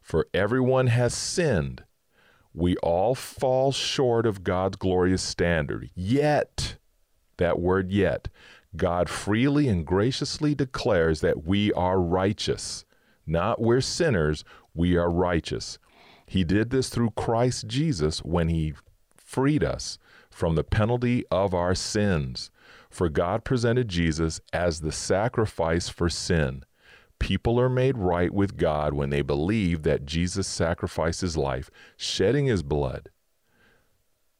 For 0.00 0.28
everyone 0.32 0.88
has 0.88 1.14
sinned. 1.14 1.82
We 2.54 2.76
all 2.78 3.14
fall 3.14 3.72
short 3.72 4.26
of 4.26 4.44
God's 4.44 4.76
glorious 4.76 5.22
standard. 5.22 5.90
Yet, 5.94 6.76
that 7.38 7.58
word 7.58 7.90
yet, 7.90 8.28
God 8.76 9.08
freely 9.08 9.68
and 9.68 9.86
graciously 9.86 10.54
declares 10.54 11.20
that 11.20 11.44
we 11.44 11.72
are 11.72 12.00
righteous. 12.00 12.84
Not 13.26 13.60
we're 13.60 13.80
sinners, 13.80 14.44
we 14.74 14.96
are 14.96 15.10
righteous. 15.10 15.78
He 16.26 16.44
did 16.44 16.70
this 16.70 16.88
through 16.88 17.10
Christ 17.10 17.66
Jesus 17.66 18.20
when 18.20 18.48
he 18.48 18.74
freed 19.16 19.62
us 19.62 19.98
from 20.30 20.54
the 20.54 20.64
penalty 20.64 21.24
of 21.30 21.54
our 21.54 21.74
sins. 21.74 22.50
For 22.90 23.08
God 23.08 23.44
presented 23.44 23.88
Jesus 23.88 24.40
as 24.52 24.80
the 24.80 24.92
sacrifice 24.92 25.88
for 25.88 26.08
sin. 26.08 26.64
People 27.22 27.60
are 27.60 27.68
made 27.68 27.96
right 27.96 28.34
with 28.34 28.56
God 28.56 28.94
when 28.94 29.10
they 29.10 29.22
believe 29.22 29.84
that 29.84 30.04
Jesus 30.04 30.48
sacrificed 30.48 31.20
his 31.20 31.36
life, 31.36 31.70
shedding 31.96 32.46
his 32.46 32.64
blood. 32.64 33.10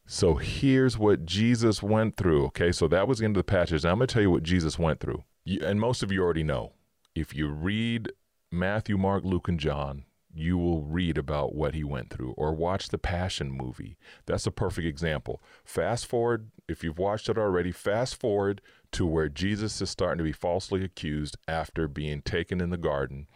So 0.05 0.35
here's 0.35 0.99
what 0.99 1.25
Jesus 1.25 1.81
went 1.81 2.17
through. 2.17 2.47
Okay, 2.47 2.73
so 2.73 2.89
that 2.89 3.07
was 3.07 3.21
the 3.21 3.25
end 3.25 3.37
of 3.37 3.41
the 3.47 3.51
passage. 3.51 3.85
Now 3.85 3.93
I'm 3.93 3.99
going 3.99 4.09
to 4.09 4.13
tell 4.13 4.23
you 4.23 4.33
what 4.33 4.43
Jesus 4.43 4.81
went 4.81 4.99
through. 4.99 5.23
And 5.63 5.79
most 5.79 6.03
of 6.03 6.11
you 6.11 6.25
already 6.25 6.43
know. 6.43 6.73
If 7.15 7.37
you 7.37 7.49
read 7.51 8.11
Matthew, 8.51 8.99
Mark, 8.99 9.23
Luke, 9.25 9.47
and 9.47 9.61
John, 9.61 10.05
you 10.35 10.57
will 10.57 10.83
read 10.83 11.19
about 11.19 11.55
what 11.55 11.75
he 11.75 11.85
went 11.85 12.11
through 12.11 12.33
or 12.37 12.53
watch 12.55 12.89
the 12.89 12.99
Passion 12.99 13.51
movie. 13.51 13.97
That's 14.27 14.47
a 14.47 14.51
perfect 14.51 14.87
example. 14.87 15.43
Fast 15.65 16.07
forward, 16.07 16.51
if 16.69 16.83
you've 16.83 16.99
watched 16.99 17.29
it 17.29 17.37
already, 17.37 17.71
fast 17.71 18.19
forward 18.19 18.63
to 18.93 19.05
where 19.07 19.29
Jesus 19.29 19.81
is 19.81 19.91
starting 19.91 20.19
to 20.19 20.25
be 20.25 20.33
falsely 20.33 20.85
accused 20.85 21.37
after 21.47 21.87
being 21.87 22.23
taken 22.23 22.61
in 22.61 22.71
the 22.71 22.77
garden, 22.79 23.29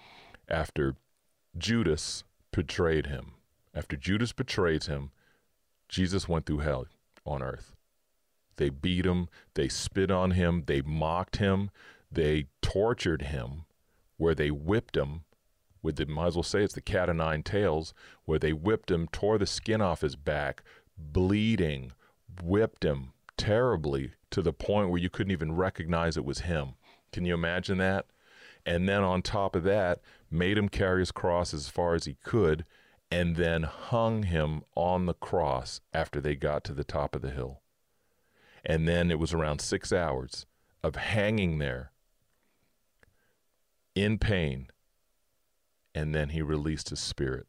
after 0.48 0.96
Judas 1.56 2.24
betrayed 2.50 3.06
him. 3.06 3.32
After 3.74 3.96
Judas 3.96 4.32
betrays 4.32 4.86
him, 4.86 5.10
Jesus 5.88 6.28
went 6.28 6.46
through 6.46 6.58
hell 6.58 6.86
on 7.26 7.42
earth. 7.42 7.74
They 8.56 8.70
beat 8.70 9.04
him, 9.04 9.28
they 9.54 9.68
spit 9.68 10.10
on 10.10 10.30
him, 10.30 10.64
they 10.66 10.80
mocked 10.80 11.36
him, 11.36 11.70
they 12.10 12.46
tortured 12.62 13.22
him, 13.22 13.66
where 14.16 14.34
they 14.34 14.50
whipped 14.50 14.96
him 14.96 15.24
with 15.86 15.94
the 15.94 16.04
might 16.04 16.26
as 16.26 16.34
well 16.34 16.42
say 16.42 16.64
it's 16.64 16.74
the 16.74 16.80
cat 16.80 17.08
o' 17.08 17.12
nine 17.12 17.44
tails, 17.44 17.94
where 18.24 18.40
they 18.40 18.52
whipped 18.52 18.90
him, 18.90 19.06
tore 19.12 19.38
the 19.38 19.46
skin 19.46 19.80
off 19.80 20.00
his 20.00 20.16
back, 20.16 20.64
bleeding, 20.98 21.92
whipped 22.42 22.84
him 22.84 23.12
terribly 23.36 24.10
to 24.32 24.42
the 24.42 24.52
point 24.52 24.90
where 24.90 25.00
you 25.00 25.08
couldn't 25.08 25.30
even 25.30 25.54
recognize 25.54 26.16
it 26.16 26.24
was 26.24 26.40
him. 26.40 26.74
Can 27.12 27.24
you 27.24 27.34
imagine 27.34 27.78
that? 27.78 28.06
And 28.66 28.88
then 28.88 29.04
on 29.04 29.22
top 29.22 29.54
of 29.54 29.62
that, 29.62 30.00
made 30.28 30.58
him 30.58 30.68
carry 30.68 30.98
his 30.98 31.12
cross 31.12 31.54
as 31.54 31.68
far 31.68 31.94
as 31.94 32.04
he 32.04 32.14
could, 32.14 32.64
and 33.08 33.36
then 33.36 33.62
hung 33.62 34.24
him 34.24 34.64
on 34.74 35.06
the 35.06 35.14
cross 35.14 35.80
after 35.94 36.20
they 36.20 36.34
got 36.34 36.64
to 36.64 36.74
the 36.74 36.82
top 36.82 37.14
of 37.14 37.22
the 37.22 37.30
hill. 37.30 37.60
And 38.64 38.88
then 38.88 39.12
it 39.12 39.20
was 39.20 39.32
around 39.32 39.60
six 39.60 39.92
hours 39.92 40.46
of 40.82 40.96
hanging 40.96 41.58
there 41.58 41.92
in 43.94 44.18
pain 44.18 44.66
and 45.96 46.14
then 46.14 46.28
he 46.28 46.42
released 46.42 46.90
his 46.90 47.00
spirit 47.00 47.46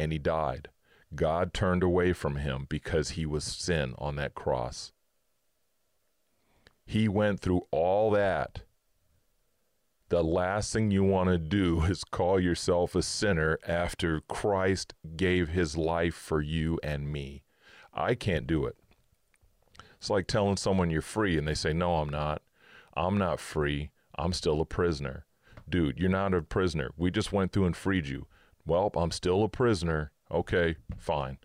and 0.00 0.10
he 0.10 0.18
died. 0.18 0.68
God 1.14 1.54
turned 1.54 1.84
away 1.84 2.12
from 2.12 2.36
him 2.36 2.66
because 2.68 3.10
he 3.10 3.24
was 3.24 3.44
sin 3.44 3.94
on 3.98 4.16
that 4.16 4.34
cross. 4.34 4.92
He 6.84 7.06
went 7.06 7.38
through 7.38 7.62
all 7.70 8.10
that. 8.10 8.62
The 10.08 10.24
last 10.24 10.72
thing 10.72 10.90
you 10.90 11.04
want 11.04 11.28
to 11.30 11.38
do 11.38 11.82
is 11.84 12.02
call 12.02 12.40
yourself 12.40 12.96
a 12.96 13.02
sinner 13.02 13.60
after 13.66 14.22
Christ 14.22 14.94
gave 15.16 15.50
his 15.50 15.76
life 15.76 16.16
for 16.16 16.40
you 16.40 16.80
and 16.82 17.12
me. 17.12 17.44
I 17.94 18.16
can't 18.16 18.46
do 18.48 18.66
it. 18.66 18.76
It's 19.98 20.10
like 20.10 20.26
telling 20.26 20.56
someone 20.56 20.90
you're 20.90 21.00
free 21.00 21.38
and 21.38 21.46
they 21.46 21.54
say, 21.54 21.72
No, 21.72 21.96
I'm 21.96 22.08
not. 22.08 22.42
I'm 22.96 23.18
not 23.18 23.38
free. 23.38 23.90
I'm 24.16 24.32
still 24.32 24.60
a 24.60 24.64
prisoner 24.64 25.26
dude, 25.70 25.98
you're 25.98 26.08
not 26.08 26.34
a 26.34 26.42
prisoner. 26.42 26.90
We 26.96 27.10
just 27.10 27.32
went 27.32 27.52
through 27.52 27.66
and 27.66 27.76
freed 27.76 28.06
you. 28.06 28.26
Well, 28.66 28.90
I'm 28.94 29.10
still 29.10 29.44
a 29.44 29.48
prisoner. 29.48 30.12
Okay, 30.30 30.76
fine. 30.96 31.38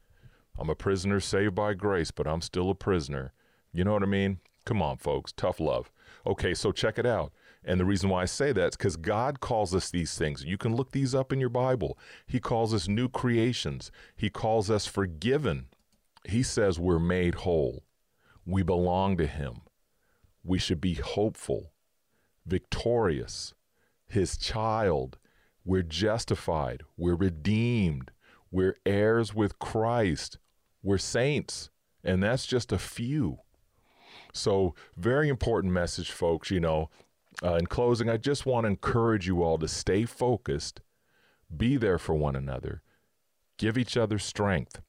I'm 0.58 0.70
a 0.70 0.76
prisoner 0.76 1.20
saved 1.20 1.56
by 1.56 1.74
grace, 1.74 2.12
but 2.12 2.28
I'm 2.28 2.42
still 2.42 2.70
a 2.70 2.76
prisoner. 2.76 3.34
You 3.72 3.84
know 3.84 3.94
what 3.94 4.04
I 4.04 4.08
mean? 4.08 4.40
Come 4.66 4.82
on, 4.82 4.98
folks. 4.98 5.32
Tough 5.32 5.60
love. 5.60 5.92
Okay, 6.26 6.54
so 6.54 6.72
check 6.72 6.98
it 6.98 7.06
out. 7.06 7.34
And 7.66 7.80
the 7.80 7.86
reason 7.86 8.10
why 8.10 8.24
I 8.24 8.26
say 8.26 8.52
that 8.52 8.70
is 8.70 8.78
because 8.78 8.98
God 8.98 9.40
calls 9.40 9.74
us 9.74 9.90
these 9.90 10.18
things. 10.18 10.44
You 10.44 10.58
can 10.58 10.76
look 10.76 10.92
these 10.92 11.16
up 11.16 11.32
in 11.32 11.40
your 11.40 11.50
Bible. 11.50 11.98
He 12.28 12.40
calls 12.40 12.74
us 12.74 12.88
new 12.88 13.08
creations, 13.10 13.92
He 14.16 14.30
calls 14.30 14.70
us 14.70 14.86
forgiven. 14.86 15.68
He 16.26 16.44
says 16.44 16.80
we're 16.80 17.00
made 17.00 17.36
whole. 17.36 17.84
We 18.46 18.64
belong 18.64 19.18
to 19.18 19.28
Him. 19.28 19.62
We 20.44 20.60
should 20.60 20.82
be 20.82 20.96
hopeful, 20.96 21.72
victorious, 22.46 23.54
His 24.14 24.38
child. 24.38 25.18
We're 25.66 25.82
justified. 25.82 26.84
We're 26.98 27.16
redeemed. 27.16 28.12
We're 28.52 28.78
heirs 28.86 29.34
with 29.34 29.58
Christ. 29.58 30.38
We're 30.84 31.00
saints. 31.00 31.72
And 32.04 32.22
that's 32.22 32.46
just 32.46 32.72
a 32.72 32.78
few. 32.78 33.40
So, 34.32 34.76
very 34.96 35.30
important 35.30 35.74
message, 35.74 36.12
folks. 36.12 36.52
You 36.52 36.60
know, 36.60 36.92
uh, 37.42 37.56
in 37.56 37.66
closing, 37.66 38.08
I 38.08 38.18
just 38.18 38.46
want 38.46 38.66
to 38.66 38.70
encourage 38.70 39.26
you 39.26 39.42
all 39.42 39.58
to 39.58 39.68
stay 39.68 40.06
focused, 40.06 40.82
be 41.56 41.76
there 41.78 41.98
for 41.98 42.14
one 42.14 42.36
another, 42.36 42.84
give 43.58 43.80
each 43.80 43.98
other 43.98 44.20
strength, 44.20 44.80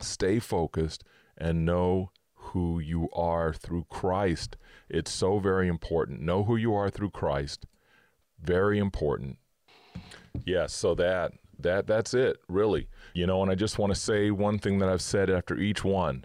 stay 0.00 0.40
focused, 0.40 1.04
and 1.38 1.64
know 1.64 2.10
who 2.34 2.80
you 2.80 3.08
are 3.12 3.52
through 3.52 3.86
Christ. 3.88 4.56
It's 4.88 5.12
so 5.12 5.38
very 5.38 5.68
important. 5.68 6.22
Know 6.22 6.42
who 6.42 6.56
you 6.56 6.74
are 6.74 6.90
through 6.90 7.10
Christ. 7.10 7.66
Very 8.42 8.78
important. 8.78 9.38
Yes, 10.44 10.72
so 10.72 10.94
that 10.96 11.32
that 11.58 11.86
that's 11.86 12.14
it, 12.14 12.38
really. 12.48 12.88
You 13.14 13.26
know, 13.26 13.42
and 13.42 13.50
I 13.50 13.54
just 13.54 13.78
want 13.78 13.94
to 13.94 14.00
say 14.00 14.30
one 14.30 14.58
thing 14.58 14.78
that 14.78 14.88
I've 14.88 15.02
said 15.02 15.30
after 15.30 15.56
each 15.56 15.84
one. 15.84 16.24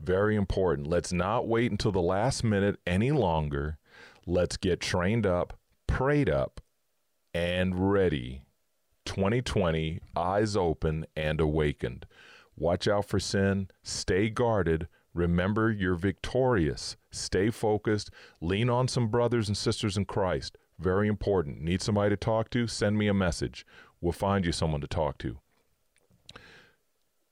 Very 0.00 0.34
important. 0.34 0.86
Let's 0.86 1.12
not 1.12 1.46
wait 1.46 1.70
until 1.70 1.92
the 1.92 2.00
last 2.00 2.42
minute 2.42 2.80
any 2.86 3.12
longer 3.12 3.78
Let's 4.26 4.56
get 4.56 4.80
trained 4.80 5.26
up, 5.26 5.58
prayed 5.88 6.30
up, 6.30 6.60
and 7.34 7.92
ready. 7.92 8.44
2020, 9.04 9.98
eyes 10.14 10.56
open 10.56 11.06
and 11.16 11.40
awakened. 11.40 12.06
Watch 12.56 12.86
out 12.86 13.06
for 13.06 13.18
sin, 13.18 13.68
stay 13.82 14.30
guarded. 14.30 14.86
Remember, 15.12 15.72
you're 15.72 15.96
victorious. 15.96 16.96
Stay 17.10 17.50
focused. 17.50 18.10
Lean 18.40 18.70
on 18.70 18.86
some 18.88 19.08
brothers 19.08 19.48
and 19.48 19.56
sisters 19.56 19.96
in 19.96 20.04
Christ. 20.04 20.56
Very 20.82 21.06
important. 21.06 21.62
Need 21.62 21.80
somebody 21.80 22.10
to 22.10 22.16
talk 22.16 22.50
to? 22.50 22.66
Send 22.66 22.98
me 22.98 23.06
a 23.06 23.14
message. 23.14 23.64
We'll 24.00 24.12
find 24.12 24.44
you 24.44 24.50
someone 24.50 24.80
to 24.80 24.88
talk 24.88 25.16
to. 25.18 25.38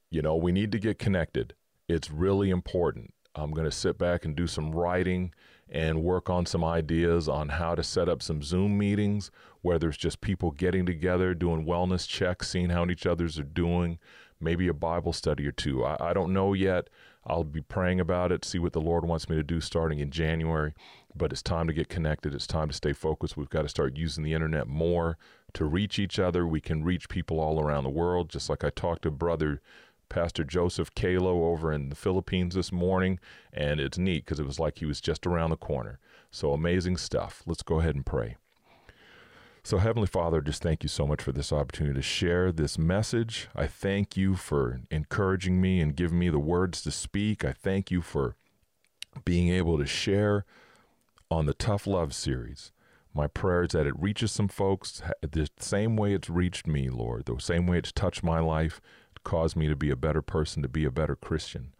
You 0.08 0.22
know, 0.22 0.36
we 0.36 0.52
need 0.52 0.70
to 0.70 0.78
get 0.78 1.00
connected. 1.00 1.54
It's 1.88 2.12
really 2.12 2.50
important. 2.50 3.12
I'm 3.34 3.50
going 3.50 3.68
to 3.68 3.76
sit 3.76 3.98
back 3.98 4.24
and 4.24 4.36
do 4.36 4.46
some 4.46 4.70
writing 4.70 5.32
and 5.68 6.04
work 6.04 6.30
on 6.30 6.46
some 6.46 6.64
ideas 6.64 7.28
on 7.28 7.48
how 7.48 7.74
to 7.74 7.82
set 7.82 8.08
up 8.08 8.22
some 8.22 8.40
Zoom 8.42 8.78
meetings 8.78 9.32
where 9.62 9.78
there's 9.78 9.96
just 9.96 10.20
people 10.20 10.52
getting 10.52 10.86
together, 10.86 11.34
doing 11.34 11.66
wellness 11.66 12.06
checks, 12.06 12.50
seeing 12.50 12.70
how 12.70 12.86
each 12.86 13.06
others 13.06 13.36
are 13.38 13.44
doing, 13.44 13.98
maybe 14.40 14.68
a 14.68 14.74
Bible 14.74 15.12
study 15.12 15.44
or 15.46 15.52
two. 15.52 15.84
I, 15.84 15.96
I 16.10 16.12
don't 16.12 16.32
know 16.32 16.52
yet. 16.52 16.88
I'll 17.26 17.44
be 17.44 17.60
praying 17.60 18.00
about 18.00 18.32
it, 18.32 18.44
see 18.44 18.58
what 18.58 18.72
the 18.72 18.80
Lord 18.80 19.04
wants 19.04 19.28
me 19.28 19.36
to 19.36 19.42
do 19.42 19.60
starting 19.60 19.98
in 19.98 20.10
January. 20.10 20.72
But 21.14 21.32
it's 21.32 21.42
time 21.42 21.66
to 21.66 21.72
get 21.72 21.88
connected. 21.88 22.34
It's 22.34 22.46
time 22.46 22.68
to 22.68 22.74
stay 22.74 22.92
focused. 22.92 23.36
We've 23.36 23.50
got 23.50 23.62
to 23.62 23.68
start 23.68 23.96
using 23.96 24.24
the 24.24 24.32
internet 24.32 24.66
more 24.66 25.18
to 25.54 25.64
reach 25.64 25.98
each 25.98 26.18
other. 26.18 26.46
We 26.46 26.60
can 26.60 26.84
reach 26.84 27.08
people 27.08 27.40
all 27.40 27.60
around 27.60 27.84
the 27.84 27.90
world, 27.90 28.30
just 28.30 28.48
like 28.48 28.64
I 28.64 28.70
talked 28.70 29.02
to 29.02 29.10
Brother 29.10 29.60
Pastor 30.08 30.44
Joseph 30.44 30.94
Kalo 30.94 31.44
over 31.46 31.72
in 31.72 31.88
the 31.88 31.94
Philippines 31.94 32.54
this 32.54 32.72
morning, 32.72 33.18
and 33.52 33.80
it's 33.80 33.98
neat 33.98 34.24
because 34.24 34.40
it 34.40 34.46
was 34.46 34.58
like 34.58 34.78
he 34.78 34.86
was 34.86 35.00
just 35.00 35.26
around 35.26 35.50
the 35.50 35.56
corner. 35.56 35.98
So 36.30 36.52
amazing 36.52 36.96
stuff. 36.96 37.42
Let's 37.46 37.62
go 37.62 37.80
ahead 37.80 37.94
and 37.94 38.04
pray. 38.04 38.36
So, 39.62 39.76
Heavenly 39.76 40.06
Father, 40.06 40.40
just 40.40 40.62
thank 40.62 40.82
you 40.82 40.88
so 40.88 41.06
much 41.06 41.22
for 41.22 41.32
this 41.32 41.52
opportunity 41.52 41.94
to 41.94 42.02
share 42.02 42.50
this 42.50 42.78
message. 42.78 43.48
I 43.54 43.66
thank 43.66 44.16
you 44.16 44.34
for 44.34 44.80
encouraging 44.90 45.60
me 45.60 45.80
and 45.80 45.94
giving 45.94 46.18
me 46.18 46.30
the 46.30 46.38
words 46.38 46.80
to 46.82 46.90
speak. 46.90 47.44
I 47.44 47.52
thank 47.52 47.90
you 47.90 48.00
for 48.00 48.36
being 49.24 49.50
able 49.50 49.76
to 49.78 49.86
share 49.86 50.46
on 51.30 51.44
the 51.44 51.52
Tough 51.52 51.86
Love 51.86 52.14
series. 52.14 52.72
My 53.12 53.26
prayer 53.26 53.64
is 53.64 53.72
that 53.72 53.86
it 53.86 54.00
reaches 54.00 54.32
some 54.32 54.48
folks 54.48 55.02
the 55.20 55.48
same 55.58 55.96
way 55.96 56.14
it's 56.14 56.30
reached 56.30 56.66
me, 56.66 56.88
Lord, 56.88 57.26
the 57.26 57.38
same 57.38 57.66
way 57.66 57.78
it's 57.78 57.92
touched 57.92 58.22
my 58.22 58.40
life 58.40 58.80
caused 59.24 59.56
me 59.56 59.68
to 59.68 59.76
be 59.76 59.90
a 59.90 59.96
better 59.96 60.22
person, 60.22 60.62
to 60.62 60.68
be 60.68 60.86
a 60.86 60.90
better 60.90 61.16
Christian. 61.16 61.74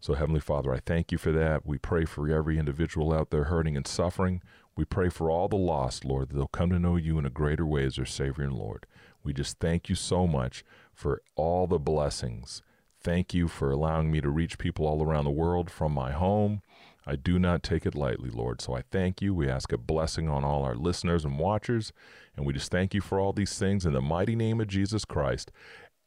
So, 0.00 0.14
Heavenly 0.14 0.40
Father, 0.40 0.74
I 0.74 0.80
thank 0.80 1.10
you 1.10 1.18
for 1.18 1.32
that. 1.32 1.64
We 1.64 1.78
pray 1.78 2.04
for 2.04 2.28
every 2.28 2.58
individual 2.58 3.12
out 3.14 3.30
there 3.30 3.44
hurting 3.44 3.76
and 3.76 3.86
suffering. 3.86 4.42
We 4.76 4.84
pray 4.84 5.08
for 5.08 5.30
all 5.30 5.48
the 5.48 5.56
lost, 5.56 6.04
Lord, 6.04 6.28
that 6.28 6.34
they'll 6.34 6.46
come 6.48 6.70
to 6.70 6.78
know 6.78 6.96
you 6.96 7.18
in 7.18 7.24
a 7.24 7.30
greater 7.30 7.64
way 7.64 7.84
as 7.84 7.96
their 7.96 8.04
Savior 8.04 8.44
and 8.44 8.52
Lord. 8.52 8.86
We 9.24 9.32
just 9.32 9.58
thank 9.58 9.88
you 9.88 9.94
so 9.94 10.26
much 10.26 10.64
for 10.92 11.22
all 11.34 11.66
the 11.66 11.78
blessings. 11.78 12.62
Thank 13.02 13.32
you 13.32 13.48
for 13.48 13.70
allowing 13.70 14.10
me 14.10 14.20
to 14.20 14.28
reach 14.28 14.58
people 14.58 14.86
all 14.86 15.02
around 15.02 15.24
the 15.24 15.30
world 15.30 15.70
from 15.70 15.92
my 15.92 16.12
home. 16.12 16.62
I 17.06 17.16
do 17.16 17.38
not 17.38 17.62
take 17.62 17.86
it 17.86 17.94
lightly, 17.94 18.30
Lord. 18.30 18.60
So 18.60 18.74
I 18.74 18.82
thank 18.90 19.22
you. 19.22 19.32
We 19.32 19.48
ask 19.48 19.72
a 19.72 19.78
blessing 19.78 20.28
on 20.28 20.44
all 20.44 20.64
our 20.64 20.74
listeners 20.74 21.24
and 21.24 21.38
watchers. 21.38 21.92
And 22.36 22.44
we 22.44 22.52
just 22.52 22.70
thank 22.70 22.94
you 22.94 23.00
for 23.00 23.20
all 23.20 23.32
these 23.32 23.58
things 23.58 23.86
in 23.86 23.92
the 23.92 24.00
mighty 24.00 24.34
name 24.34 24.60
of 24.60 24.66
Jesus 24.66 25.04
Christ. 25.04 25.52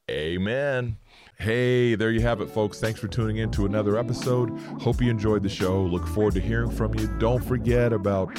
Amen. 0.09 0.97
Hey, 1.37 1.95
there 1.95 2.11
you 2.11 2.21
have 2.21 2.41
it, 2.41 2.49
folks. 2.49 2.79
Thanks 2.79 2.99
for 2.99 3.07
tuning 3.07 3.37
in 3.37 3.51
to 3.51 3.65
another 3.65 3.97
episode. 3.97 4.49
Hope 4.81 5.01
you 5.01 5.09
enjoyed 5.09 5.43
the 5.43 5.49
show. 5.49 5.81
Look 5.81 6.07
forward 6.07 6.33
to 6.33 6.41
hearing 6.41 6.71
from 6.71 6.95
you. 6.95 7.07
Don't 7.19 7.43
forget 7.43 7.93
about 7.93 8.35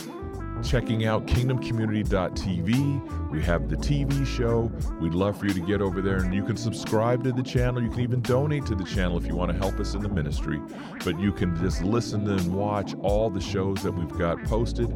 checking 0.62 1.06
out 1.06 1.26
kingdomcommunity.tv. 1.26 3.30
We 3.30 3.42
have 3.42 3.68
the 3.68 3.76
TV 3.76 4.26
show. 4.26 4.70
We'd 5.00 5.14
love 5.14 5.38
for 5.38 5.46
you 5.46 5.54
to 5.54 5.60
get 5.60 5.80
over 5.80 6.00
there 6.00 6.18
and 6.18 6.34
you 6.34 6.44
can 6.44 6.56
subscribe 6.56 7.24
to 7.24 7.32
the 7.32 7.42
channel. 7.42 7.82
You 7.82 7.90
can 7.90 8.00
even 8.00 8.22
donate 8.22 8.66
to 8.66 8.74
the 8.74 8.84
channel 8.84 9.18
if 9.18 9.26
you 9.26 9.36
want 9.36 9.52
to 9.52 9.58
help 9.58 9.78
us 9.80 9.94
in 9.94 10.02
the 10.02 10.08
ministry. 10.08 10.60
But 11.04 11.18
you 11.18 11.32
can 11.32 11.56
just 11.56 11.82
listen 11.82 12.28
and 12.28 12.54
watch 12.54 12.94
all 13.02 13.30
the 13.30 13.40
shows 13.40 13.82
that 13.82 13.92
we've 13.92 14.18
got 14.18 14.42
posted. 14.44 14.94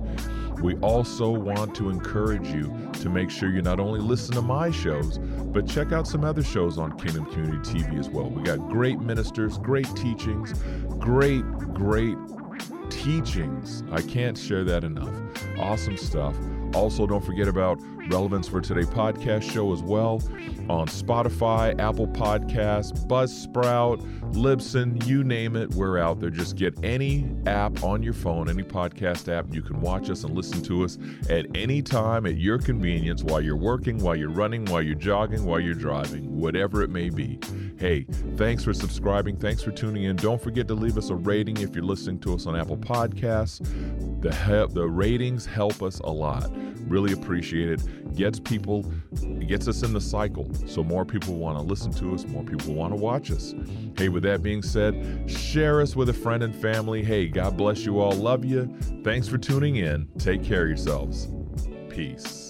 We 0.61 0.77
also 0.77 1.31
want 1.31 1.75
to 1.77 1.91
encourage 1.91 2.49
you 2.49 2.91
to 3.01 3.09
make 3.09 3.31
sure 3.31 3.51
you 3.51 3.63
not 3.63 3.81
only 3.81 4.01
listen 4.01 4.35
to 4.35 4.43
my 4.43 4.71
shows, 4.71 5.19
but 5.19 5.67
check 5.67 5.93
out 5.93 6.07
some 6.07 6.25
other 6.25 6.43
shows 6.43 6.79
on 6.79 6.97
Kingdom 6.99 7.27
Community 7.27 7.81
TV 7.81 7.99
as 7.99 8.09
well. 8.09 8.31
We 8.31 8.43
got 8.43 8.59
great 8.69 9.01
ministers, 9.01 9.59
great 9.59 9.89
teachings, 9.97 10.55
great, 10.99 11.45
great 11.75 12.17
teachings. 13.05 13.85
I 13.93 14.01
can't 14.01 14.39
share 14.39 14.65
that 14.65 14.83
enough. 14.83 15.15
Awesome 15.59 15.99
stuff. 15.99 16.35
Also, 16.75 17.07
don't 17.07 17.23
forget 17.23 17.49
about 17.49 17.79
Relevance 18.09 18.47
for 18.49 18.61
Today 18.61 18.83
podcast 18.83 19.51
show 19.51 19.73
as 19.73 19.83
well 19.83 20.23
on 20.69 20.87
Spotify, 20.89 21.79
Apple 21.81 22.07
Podcasts, 22.07 23.07
Buzzsprout, 23.07 24.01
Libsyn, 24.35 25.07
you 25.07 25.25
name 25.25 25.57
it, 25.57 25.71
we're 25.75 25.99
out 25.99 26.21
there. 26.21 26.29
Just 26.31 26.57
get 26.57 26.75
any 26.85 27.27
app 27.47 27.83
on 27.83 28.03
your 28.03 28.13
phone, 28.13 28.51
any 28.51 28.63
podcast 28.63 29.33
app. 29.33 29.53
You 29.55 29.63
can 29.63 29.81
watch 29.81 30.11
us 30.11 30.25
and 30.25 30.35
listen 30.35 30.63
to 30.65 30.85
us 30.85 30.99
at 31.31 31.47
any 31.55 31.81
time 31.81 32.27
at 32.27 32.37
your 32.37 32.59
convenience 32.59 33.23
while 33.23 33.41
you're 33.41 33.57
working, 33.57 33.99
while 33.99 34.17
you're 34.17 34.31
running, 34.31 34.65
while 34.67 34.83
you're 34.83 34.95
jogging, 34.95 35.45
while 35.45 35.61
you're 35.61 35.75
driving, 35.75 36.39
whatever 36.39 36.83
it 36.83 36.91
may 36.91 37.09
be. 37.11 37.39
Hey, 37.79 38.05
thanks 38.37 38.65
for 38.65 38.75
subscribing. 38.75 39.37
Thanks 39.37 39.63
for 39.63 39.71
tuning 39.71 40.05
in. 40.05 40.17
Don't 40.17 40.41
forget 40.43 40.69
to 40.69 40.75
leave 40.75 40.99
us 40.99 41.09
a 41.11 41.15
rating 41.15 41.57
if 41.59 41.75
you're 41.75 41.85
listening 41.85 42.19
to 42.21 42.35
us 42.35 42.47
on 42.47 42.55
Apple 42.57 42.77
Podcasts. 42.77 43.61
The, 44.21 44.35
he- 44.35 44.75
the 44.75 44.87
ratings 44.87 45.47
help 45.47 45.83
us 45.83 46.01
a 46.01 46.11
lot. 46.11 46.51
Really 46.89 47.13
appreciate 47.13 47.71
it. 47.71 47.83
Gets 48.15 48.39
people, 48.41 48.83
gets 49.47 49.69
us 49.69 49.83
in 49.83 49.93
the 49.93 50.01
cycle. 50.01 50.49
So 50.67 50.85
more 50.85 51.05
people 51.05 51.35
want 51.35 51.59
to 51.59 51.63
listen 51.63 51.93
to 51.95 52.15
us, 52.15 52.27
more 52.27 52.45
people 52.45 52.75
want 52.75 52.93
to 52.93 52.97
watch 52.97 53.31
us. 53.31 53.55
Hey, 53.97 54.09
with 54.09 54.23
that 54.25 54.43
being 54.43 54.63
said, 54.63 55.31
share 55.31 55.81
us 55.81 55.97
with 55.97 56.09
a 56.09 56.15
friend 56.15 56.43
and 56.43 56.55
family. 56.55 57.03
Hey, 57.03 57.29
God 57.29 57.57
bless 57.57 57.85
you 57.85 58.01
all. 58.01 58.13
Love 58.13 58.45
you. 58.45 58.75
Thanks 59.03 59.29
for 59.29 59.39
tuning 59.39 59.77
in. 59.77 60.09
Take 60.19 60.43
care 60.45 60.63
of 60.63 60.69
yourselves. 60.69 61.29
Peace. 61.89 62.44